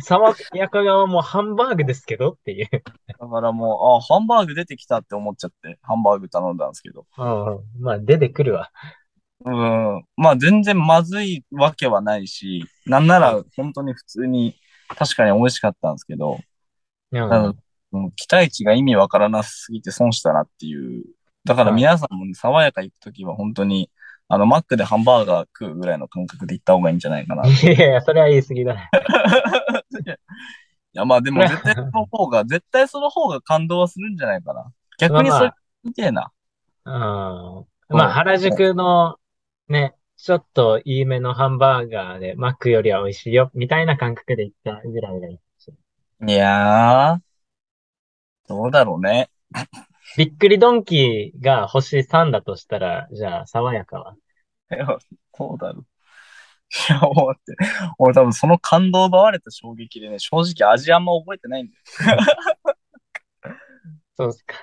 [0.00, 2.68] 爽やか側もハンバーグですけどっていう。
[2.70, 7.06] だからもう、あ、ハンバーグ出てきたって思っちゃって、ハンバーグ頼んだんですけど。
[7.16, 7.64] うんうん。
[7.80, 8.70] まあ、出てくるわ。
[9.44, 10.04] うん。
[10.16, 14.56] まあ全然まずいわけはないし、なんなら本当に普通に
[14.96, 16.40] 確かに美味しかったんですけど、
[17.92, 18.12] うん。
[18.16, 21.04] 期待値が意味わからなすぎて損したなっていう。
[21.44, 23.90] だから皆さんもね、爽やか行くときは本当に、
[24.28, 27.46] あの、マックでハンバーガー食うぐらいの感覚で行った方がいいんじゃないかな。
[27.46, 28.90] いいやいや、それは言い過ぎだね。
[30.98, 34.72] や、まあでも絶対その方が、絶対その方が感動はするんじゃないかな。
[34.98, 35.52] 逆にそれ
[35.84, 36.32] みてえな。
[36.84, 36.94] うん。
[37.90, 39.16] まあ、原宿の
[39.68, 45.38] ね、ちょっといいめのハンバーガーでマックよりは美味しいよ、みたいな感覚で行ったぐらいがいい。
[46.26, 47.18] いやー、
[48.48, 49.30] どうだろうね。
[50.16, 54.14] びっくりドンキーが星3だとしたら、じゃあ、爽やかは？
[54.72, 54.86] いや、
[55.38, 55.84] どうだろう。
[56.90, 57.56] いや、もう待って。
[57.98, 61.82] 俺多分その感動奪われた衝撃でね、正直味あんま覚えてないんだよ。
[64.16, 64.54] そうっすか。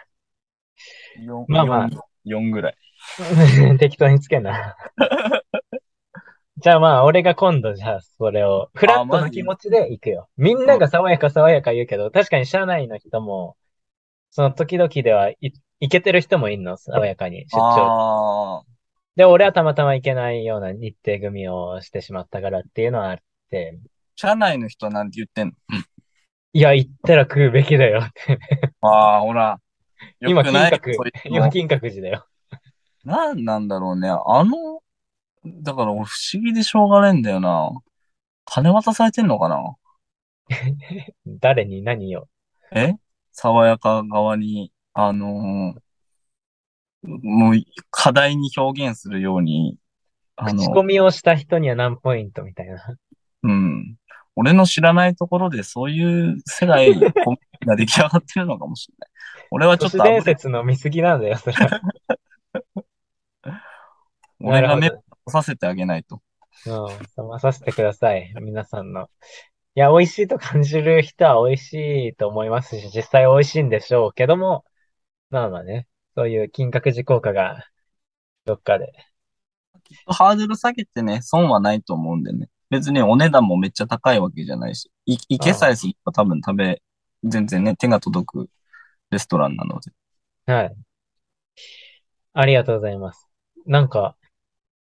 [1.20, 1.90] 4、まあまあ
[2.26, 2.76] 4、4ぐらい。
[3.80, 4.76] 適当につけんな。
[6.58, 10.30] じゃあまあ、俺が今度じゃあ、それを、フラットな気持ちで行くよ。
[10.38, 13.58] みんなが爽やか爽やか言うけど、確かに社内の人も、
[14.32, 15.38] その時々ではい、
[15.80, 17.62] 行けてる人もいんの、爽やかに、出張。
[17.62, 18.64] ああ、
[19.16, 23.18] で、俺はたまたま行けないような日程組をしてしまったからっていうのはあっ
[23.50, 23.80] て、
[24.16, 25.54] 社内の人なんて言ってんの？
[26.54, 28.40] いや、行ったら食うべきだよって。
[28.82, 29.60] ああ、ほら。
[30.20, 30.94] よ今、金閣
[31.26, 32.26] 今、金閣寺だよ。
[33.04, 34.10] なんなんだろうね。
[34.10, 34.82] あの、
[35.46, 37.72] だから俺不思議でしょうがないんだよな。
[38.46, 39.76] 金渡されてんのかな？
[41.26, 42.28] 誰に何を？
[42.72, 42.94] え？
[43.36, 45.80] 爽やか側に、あのー
[47.08, 49.78] もう課題に表現するように、
[50.38, 52.98] あ口コの、ミをした人には何ポイントみたいな。
[53.44, 53.96] うん。
[54.36, 56.94] 俺の知らないところでそういう世界
[57.66, 59.10] が出来上がってるのかもしれない。
[59.52, 61.82] 俺はちょっと危ない説の見過ぎなんだよ、それは。
[64.42, 66.22] 俺が目をさせてあげないと。
[66.66, 66.74] うん、
[67.18, 68.34] 冷まさせてください。
[68.42, 69.10] 皆さんの。
[69.76, 71.74] いや、美味しいと感じる人は美味し
[72.10, 74.64] いと思いますし、実際美味しいんでしょうけども、
[75.30, 77.66] まあまあね、そういう金閣寺効果が、
[78.46, 78.94] どっかで。
[80.08, 82.50] ハードル下げてね、損はないと思うんでね。
[82.70, 86.82] 別にお値段もめっちゃ高いわけじゃないし、い、いけさえすれば多分食べ、
[87.24, 88.50] 全然ね、手が届く
[89.12, 89.92] レストランなので。
[90.46, 90.76] はい。
[92.34, 93.28] ありがとうございます。
[93.66, 94.16] なんか、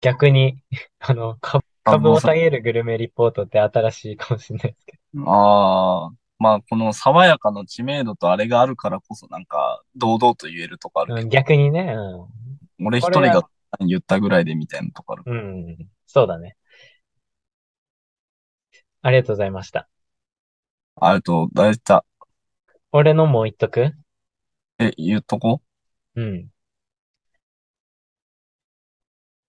[0.02, 0.62] 逆に、
[1.00, 11.22] あの、株株を下げるグルメリポートって新しいかもしれないですけああ、まあこの爽やかの知名度とあれがあるからこそなんか堂々と言えるとかあるど。
[11.22, 12.28] うん、けど、逆にね、う
[12.86, 13.48] 俺一人が
[13.80, 15.24] 言ったぐらいでみたいなとこある。
[15.26, 15.38] ん。
[15.38, 15.40] う
[15.72, 15.78] ん、
[16.08, 16.56] そうだね。
[19.02, 19.90] ありがとうございました。
[20.96, 22.04] あと、大体、
[22.92, 23.92] 俺のもう言っとく？
[24.80, 25.62] え、言うとこ
[26.16, 26.22] う？
[26.22, 26.48] ん。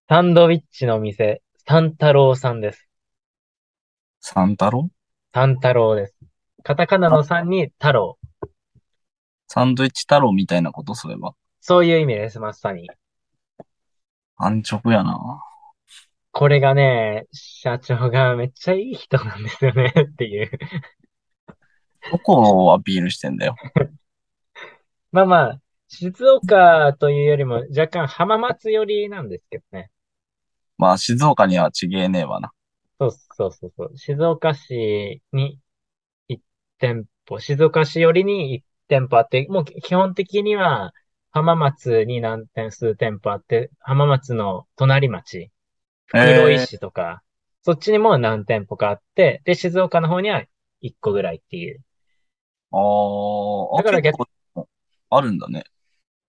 [0.09, 2.87] サンドイッチの店、三太郎さんです。
[4.21, 4.89] 三太郎？
[5.33, 6.15] 三太郎です。
[6.61, 8.19] カタカナの三に太郎。
[9.47, 10.93] サンドイッチ太郎みたいなこと？
[10.93, 11.33] すれば。
[11.61, 12.87] そういう意味です、まさに。
[14.37, 15.41] 安直やな。
[16.31, 20.51] これがね、社長がめっちゃいい人なんですよね、 っていう。
[22.11, 23.55] どこをアピールしてんだよ。
[25.11, 29.89] まあまあ、静岡というよりも若干浜松寄りなんですけどね。
[30.77, 32.51] まあ静岡にはちげえねえわな。
[32.99, 33.97] そうそうそうそう。
[33.97, 35.59] 静岡市に
[36.29, 36.41] 1
[36.79, 40.93] 店舗、静岡市寄りに1店舗あって、もう基本的には
[41.31, 45.51] 浜松に何店、数店舗あって、浜松の隣町、
[46.05, 47.23] 袋井市とか、
[47.63, 50.43] そっちにも何店舗かあって、で、静岡の方には
[50.81, 51.83] 1個ぐらいっていう。
[52.71, 54.27] あーあ、だから結構
[55.09, 55.63] あるんだね。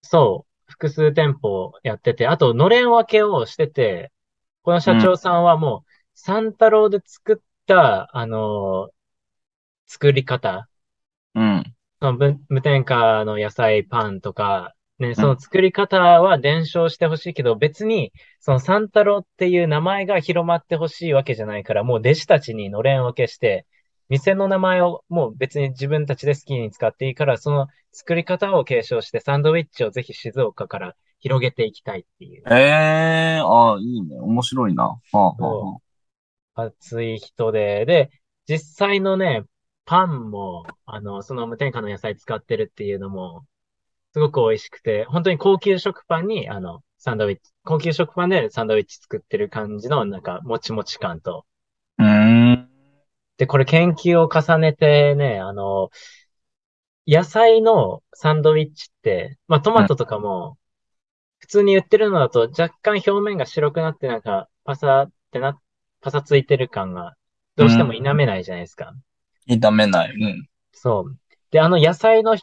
[0.03, 4.13] そう、複数店舗やってて、あと、のれん分けをしてて、
[4.67, 7.37] この社長さんはもう、三太郎で作っ
[7.67, 8.97] た、あのー
[9.87, 10.69] 作り方、
[11.35, 11.75] うん。
[12.01, 23.67] その無無添加の野菜パンとか、ね、その作り方は伝承してほしいけど、別に、その三太郎っていう名前が広まってほしいわけじゃないから、もう弟子たちにのれん分けして、
[24.09, 32.45] 店の名前をもう別に自分たちで好きに使っていいから、その作り方を継承して、サンドウィッチをぜひ静岡から広げていきたいっていう。
[32.51, 34.19] ええああ、いいね。
[34.21, 34.85] 面白いな。
[34.85, 35.79] はあ、はあ、は
[36.57, 36.65] あ。
[36.65, 38.11] 熱い人で、で、
[38.49, 39.45] 実際のね、
[39.85, 43.47] パンも、あの、その無添加の野菜使ってるっていうのも、
[44.13, 51.45] すごく美味しくて、本当に高級食パンに、あの、サンドウィッチ、高級食パンでサンドウィッチ作ってる感じの、なんか、もちもち感と。
[51.99, 52.69] うーん。
[53.37, 55.91] で、これ研究を重ねてね、あの、
[57.07, 60.59] 野菜のサンドウィッチって、まあトマトとかも、
[61.47, 65.57] 普通に売ってるのだと若干表面が白くなってなんかパサってな、
[66.01, 67.15] パサついてる感が
[67.55, 68.93] どうしても否めないじゃないですか。
[69.47, 70.11] 否めない。
[70.13, 70.49] うん。
[70.73, 71.17] そう。
[71.53, 72.37] で、あの野菜の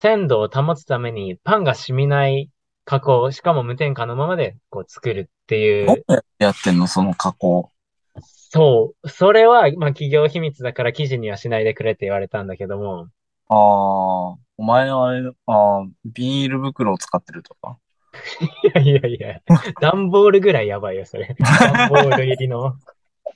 [0.00, 2.48] 鮮度を保つためにパンが染みない
[2.84, 6.04] 加工、しかも無添加のままでこう作るっていう。
[6.38, 6.86] やってんの？
[6.86, 7.72] その加工。
[8.22, 9.08] そう。
[9.08, 13.08] それは、まあ企業秘密だから記事にはしないでくれって言われたんだけども。
[13.48, 17.78] ああ、お前はあれ、ああ、ビニール袋を使ってるとか？
[18.80, 19.40] いやいやいや、
[19.80, 21.34] 段ボールぐらいやばいよ、それ。
[21.38, 22.74] 段ボール入りの。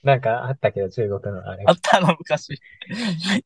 [0.02, 1.64] なんかあったけど、中国のあれ。
[1.66, 2.58] あったの、昔。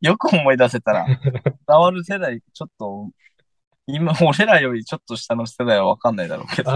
[0.01, 1.07] よく思い出せたら。
[1.07, 3.11] 伝わる世代、ちょっと、
[3.87, 6.70] 今、俺らよりちょっと下の世代はわかんないだろうけど。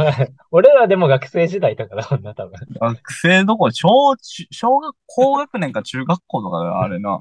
[0.51, 2.53] 俺らでも学生時代とかだもんな、多分。
[2.81, 3.89] 学生どころ、小、
[4.51, 7.19] 小学、高学年か中学校とかだよ、あれな。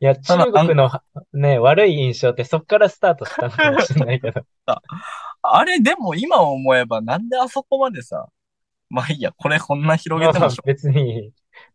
[0.00, 0.90] いや、中国の
[1.32, 4.42] ね、悪い印象ってそっからスタートしたのかもしれないけど。
[5.42, 8.28] あれ、でも今思えばなんであそこまでさ、
[8.88, 10.62] まあいいや、これこんな広げてもしょ。
[10.64, 11.32] 別に、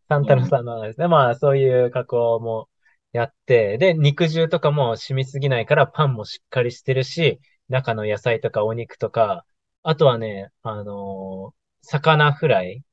[0.08, 2.70] サンタロさんの話で、うん、まあそういう加工も
[3.12, 7.40] やって、で、肉汁とかも染みすぎないからパンもしっかりしてるし、
[7.70, 9.46] 中の野菜とかお肉とか、
[9.84, 12.84] あとはね、あのー、魚フライ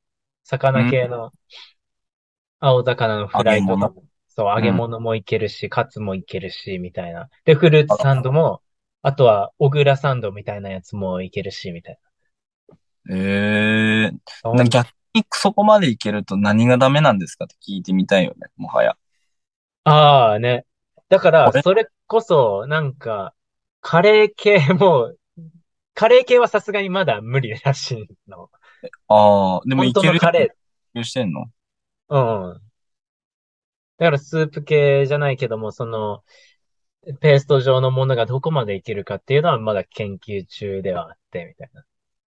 [0.43, 1.31] 魚系の
[2.59, 4.03] 青魚のフライとかも
[4.35, 7.29] そう、揚げ物もいけるし、カツもいけるし、みたいな。
[7.45, 8.61] で、フルーツサンドも、
[9.07, 11.99] あとは、小倉サンドみたいなやつもいけるし、みたい
[13.07, 13.15] な。
[13.15, 18.97] ええー、逆にそこまでいけると何がダメなんですかって聞いてみたいよね、もはや。
[19.83, 20.65] ああね。
[21.09, 23.35] だから、それこそ、なんか、
[23.79, 25.13] カレー系も、
[25.93, 28.49] カレー系はさすがにまだ無理らしいの。
[29.07, 30.19] ああ、でもいける。
[30.19, 31.03] カレー。
[31.03, 31.45] してんの？
[32.09, 32.19] う
[32.55, 32.61] ん。
[33.99, 36.23] だからスープ系じゃないけども、その、
[37.21, 41.83] ペースト状のものがどこまでいけるかっていうのはまだ研究中ではあって、みたいな。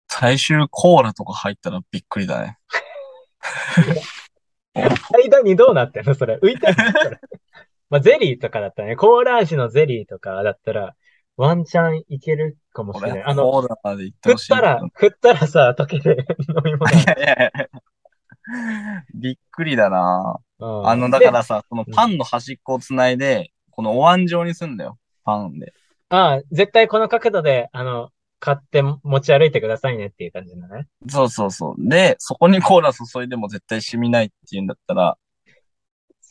[0.08, 2.58] 最終コーラとか入ったらびっくりだね。
[5.30, 6.38] 間にどうなってんのそれ？
[6.42, 6.76] 浮いてる。
[7.90, 10.96] まあ、ゼリーとかだったらね、コーラ味のゼリーとかだったら、
[11.38, 13.24] ワンチャンいけるかもしれない。
[13.24, 14.54] あの、コーラまでってほしい。
[14.54, 16.92] 振ったら、振ったらさ、溶ける飲み物。
[16.92, 17.68] いやいやいや
[19.14, 24.98] びっくりだなあの、だからさ、このパンの端っこをつないで、このお椀状にすんだよ。
[25.24, 25.74] パンで。
[26.10, 28.10] ああ、絶対この角度で、あの、
[28.40, 30.88] 買って持ち歩いてくださいねっていう感じだね。
[31.10, 31.90] そうそうそう。
[31.90, 35.18] で、そこにコーラ注いでも絶対染みないっていうんだったら、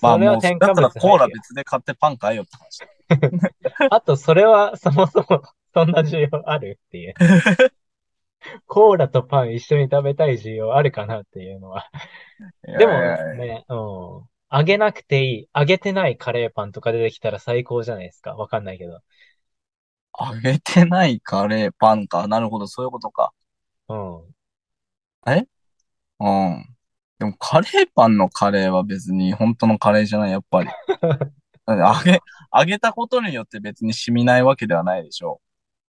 [0.01, 2.84] まあもう、だったらコーラ別で買ってパン買えよって話。
[3.90, 5.42] あと、それはそもそも
[5.72, 7.14] そんな需要あるっていう。
[8.66, 11.90] コーラとパン一緒に食べたい需要あるかなっていうのは。
[12.78, 13.74] でもね、う
[14.20, 14.34] ん。
[14.57, 18.37] 揚げなくていい、揚げてないカレーパンとか出てきたら最高じゃないですか。
[18.37, 19.01] わかんないけど。
[20.17, 22.29] 揚げてないカレーパンか。
[22.29, 23.33] なるほど、そういうことか。
[23.89, 24.35] うん。
[25.27, 25.45] え？
[26.21, 26.77] うん。
[27.19, 30.71] でもカレーパンのカレーは別に本当のカレーじゃない、やっぱり。
[31.67, 32.21] 揚げ、
[32.57, 35.41] 揚げたことによって別に染みないわけではないでしょ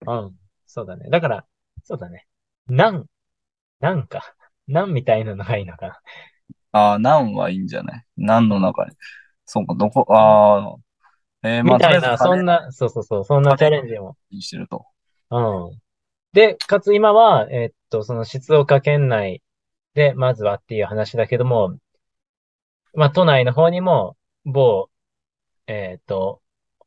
[0.08, 0.12] う。
[0.12, 0.40] うん。
[0.66, 1.08] そうだね。
[1.12, 1.46] だから、
[1.84, 2.26] そうだね。
[2.66, 3.06] ナン、
[3.80, 4.36] ナンか。
[4.68, 6.02] ナンみたいなのがいいのかな。
[6.72, 8.06] ああ、ナンはいいんじゃない？
[8.18, 8.92] ナンの中に？
[9.46, 10.76] そうか、どこ、ああ、
[11.48, 14.18] えー、まあ、みたいな、そんな、そうそうそう、そんなチャレンジも。
[14.40, 14.86] してると。
[15.30, 15.82] うん。
[16.34, 19.42] で、かつ今は、えー、っと、その静岡県内
[19.94, 21.78] で、まずはっていう話だけども、
[22.94, 24.90] まあ、都内の方にも、某、
[25.68, 26.42] えー、っと、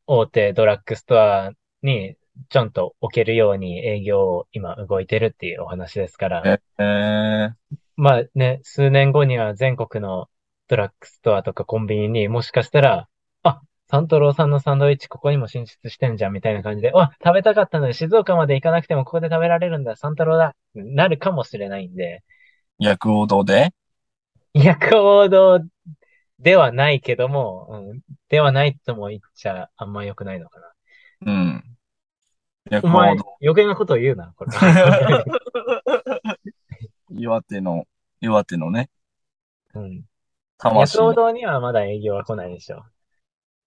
[0.07, 1.53] 大手ドラッグストア
[1.83, 2.17] に
[2.49, 6.61] ちゃんと置けるように営業を今動いてるっていうお話ですから。
[6.79, 10.29] えー、まあね、数年後には全国の
[10.69, 13.09] ドラッグストアとかコンビニにもしかしたら、
[13.43, 22.23] あ、サントローさんのサンドイッチここにも進出してんじゃんみたいな感じで、わ、食べたかったので静岡まで行かなくてもここで食べられるんだ、サントローだ、なるかもしれないんで。
[22.79, 23.71] 薬王堂で？
[24.55, 25.61] 薬王堂
[26.39, 31.33] ではないけども、うん、ではないとも言っちゃあんま良くないのかな。
[31.33, 31.65] うん。
[32.85, 34.53] お前、余計なことを言うな、これ。
[37.11, 37.85] 岩手の、
[38.21, 38.91] 岩手のね。
[39.75, 40.05] うん。
[40.59, 42.85] 魂野堂にはまだ営業は来ないでしょ。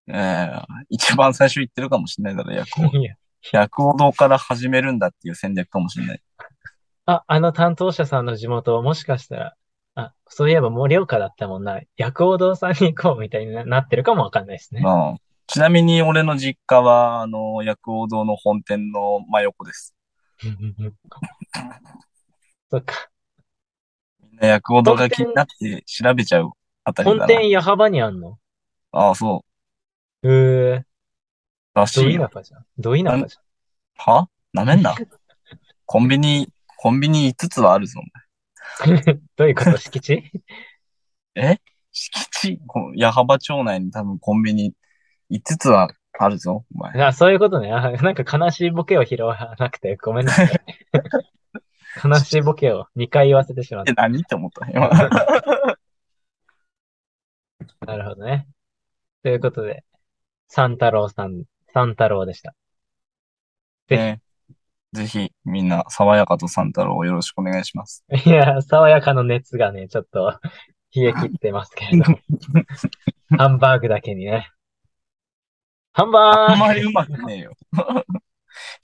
[0.08, 2.92] ええー、一番最初言ってるかもしれないだろ、薬王。
[3.52, 6.22] 薬王堂から始めるんだっていう戦略かもしれない。
[7.06, 9.56] あ、あの担当者さんの地元、もしかしたら、
[9.96, 11.82] あ、そういえば盛岡だったもんな。
[11.98, 14.84] 薬王堂さんに行こうみたいになってるかもわかんないですね。
[14.86, 15.18] うん。
[15.48, 19.96] ちなみに俺の実家は、あの、薬王堂の本店の真横です。
[22.70, 23.11] そっか。
[24.42, 26.52] みんな薬王堂が気になって調べちゃう
[26.84, 27.34] あたり本だな。
[27.36, 28.40] 店矢幅にあんの？
[28.92, 29.46] ああ、そ
[30.24, 30.28] う。
[30.28, 30.86] へえ。
[31.76, 32.28] どらしいよ。
[32.28, 32.66] 田舎じゃん。
[32.80, 33.38] ど田舎じ
[33.98, 34.28] は？
[34.52, 34.96] なめんな？
[35.86, 38.02] コンビニ、コンビニ5つはあるぞ。
[38.84, 39.22] ゃん。
[39.36, 39.78] どういうこと？
[39.78, 40.24] 敷地？
[41.36, 41.58] え？
[41.92, 44.74] 敷地、こ矢幅町内に多分コンビニ
[45.30, 47.00] 5つはあるぞ、お前。
[47.04, 47.72] あ、そういうことね。
[47.72, 50.50] あなんか悲しいボケを拾わなくてごめんなさい。
[52.04, 54.90] 悲しいボケを2回言わせてしまっえ、何って思った今。
[54.90, 55.78] た。
[57.86, 58.48] なるほどね。
[59.24, 59.84] ということで、
[60.48, 62.56] 三太郎さん、三太郎でした。
[63.88, 64.22] ぜひね
[64.94, 68.04] ぜひ、みんな、爽やかとサンタロウをよろしくお願いします。
[68.26, 70.38] いや、爽やかの熱がね、ちょっと
[70.94, 72.20] 冷え切ってますけれども。
[73.38, 74.52] ハンバーグだけにね。
[75.94, 77.54] ハンバーグあんまりうまくねえよ。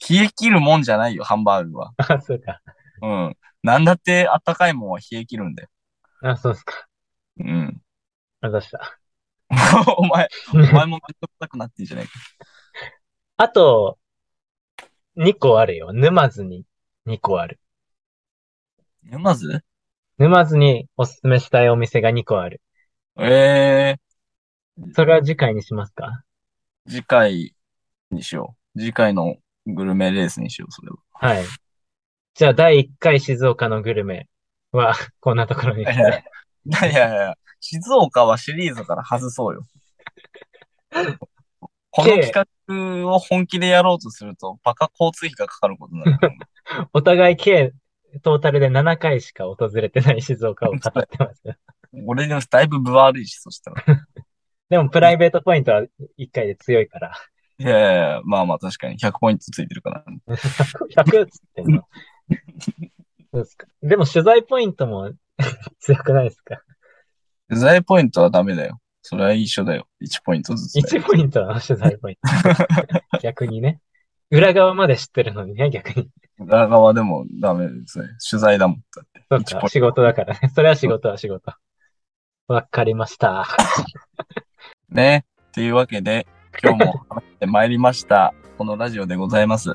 [0.08, 1.92] 冷え切るもんじゃないよ、ハンバーグは。
[1.98, 2.62] あ、そうか。
[3.02, 3.36] うん。
[3.62, 5.68] なんだってあったかいもんは冷え切るんだよ。
[6.22, 6.86] あ、そうですか。
[7.38, 7.82] うん。
[8.40, 8.98] あざした。
[9.96, 12.12] お前、お前もめんどくさくなってんじゃないか。
[13.38, 13.98] あと、
[15.16, 15.92] 2個あるよ。
[15.92, 16.64] 沼津に
[17.06, 17.60] 2個ある。
[19.02, 19.62] 沼津？
[20.18, 22.60] 沼津におすすめしたいお店が2個ある。
[23.18, 23.96] え
[24.94, 26.22] それは次回にしますか？
[26.86, 27.54] ー、次回
[28.10, 28.78] にしよう。
[28.78, 29.36] 次回の
[29.66, 30.96] グルメレースにしよう、それは。
[31.12, 31.44] はい。
[32.38, 34.28] じゃあ、第1回静岡のグルメ
[34.70, 36.24] は、 こんなところにしいやいて。
[36.66, 39.66] やいやいや、静岡はシリーズから外そうよ。
[41.90, 46.30] この企画を本気でやろうとすると、バカ交通費がかかることになる。
[46.92, 47.72] お互い計、
[48.22, 51.42] トータルで7回しか訪れてない静岡を語ってます。
[52.06, 53.84] 俺にもだいぶ分悪いし、そしたら。
[54.68, 55.82] でも、プライベートポイントは
[56.18, 57.12] 1回で強いから。
[57.60, 60.04] いやいやまあまあ確かに100ポイントついてるから。
[60.28, 61.82] 100っつってんの。
[62.60, 63.66] そうですか。
[63.82, 65.12] でも、取材ポイントも
[65.80, 66.60] 強くないですか？
[67.48, 68.80] 取材ポイントはダメだよ。
[69.02, 69.86] それは一緒だよ。
[70.02, 71.02] 1ポイントずつだよ。
[71.04, 71.60] 1ポイントの？
[71.60, 73.18] 取材ポイント。
[73.22, 73.80] 逆にね。
[74.30, 76.10] 裏側まで知ってるのにね、逆に。
[76.38, 78.08] 裏側でもダメですね。
[78.30, 78.84] 取材だもん。
[78.94, 79.24] だって。
[79.30, 80.50] そう1ポイントか仕事だからね。
[80.54, 81.52] それは仕事は仕事。
[82.48, 83.46] わかりました。
[84.90, 85.24] ね。
[85.52, 86.26] というわけで、
[86.62, 88.34] 今日も話してまいりました。
[88.58, 89.70] このラジオでございます。
[89.70, 89.74] ち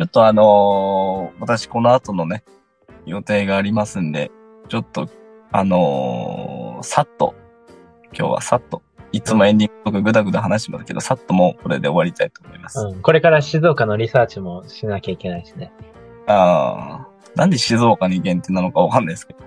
[0.00, 2.42] ょっとあのー私この後のね、
[3.06, 4.32] 予定がありますんで、
[4.68, 5.08] ちょっと、
[5.52, 7.36] あのーさっと、
[8.12, 12.80] 今日はさっと、いつもエンディングとかぐだぐだ話しますけど、さっともうこれで終わりたいと思います。
[12.80, 13.00] うん。
[13.00, 15.72] これから静岡のリサーチもしなきゃいけないしね。
[16.26, 19.38] ああ、なんで静岡に限定なのかわかんないですけど。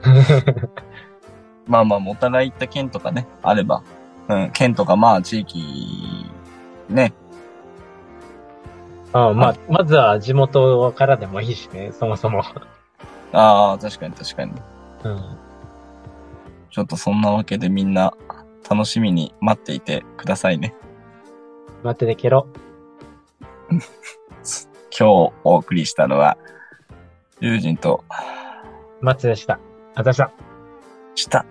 [1.67, 3.84] まあまあ、お互い行った県とかね、あれば、
[4.30, 6.32] うん、県とかまあ地域、
[6.89, 7.13] ね、
[9.12, 12.43] あまあ、まずは地元からでもいいしね、そもそも。
[13.32, 14.51] ああ、確かに確かに。
[15.03, 15.38] うん。
[16.70, 18.14] ちょっとそんなわけでみんな
[18.70, 20.76] 楽しみに待っていてくださいね。
[21.84, 22.47] 待っててけろ。
[23.70, 23.80] 今
[24.91, 25.03] 日
[25.43, 26.38] お送りしたのは、
[27.39, 28.03] 友人と
[29.01, 29.60] 松でした。
[29.95, 30.32] あざした。
[31.16, 31.45] した。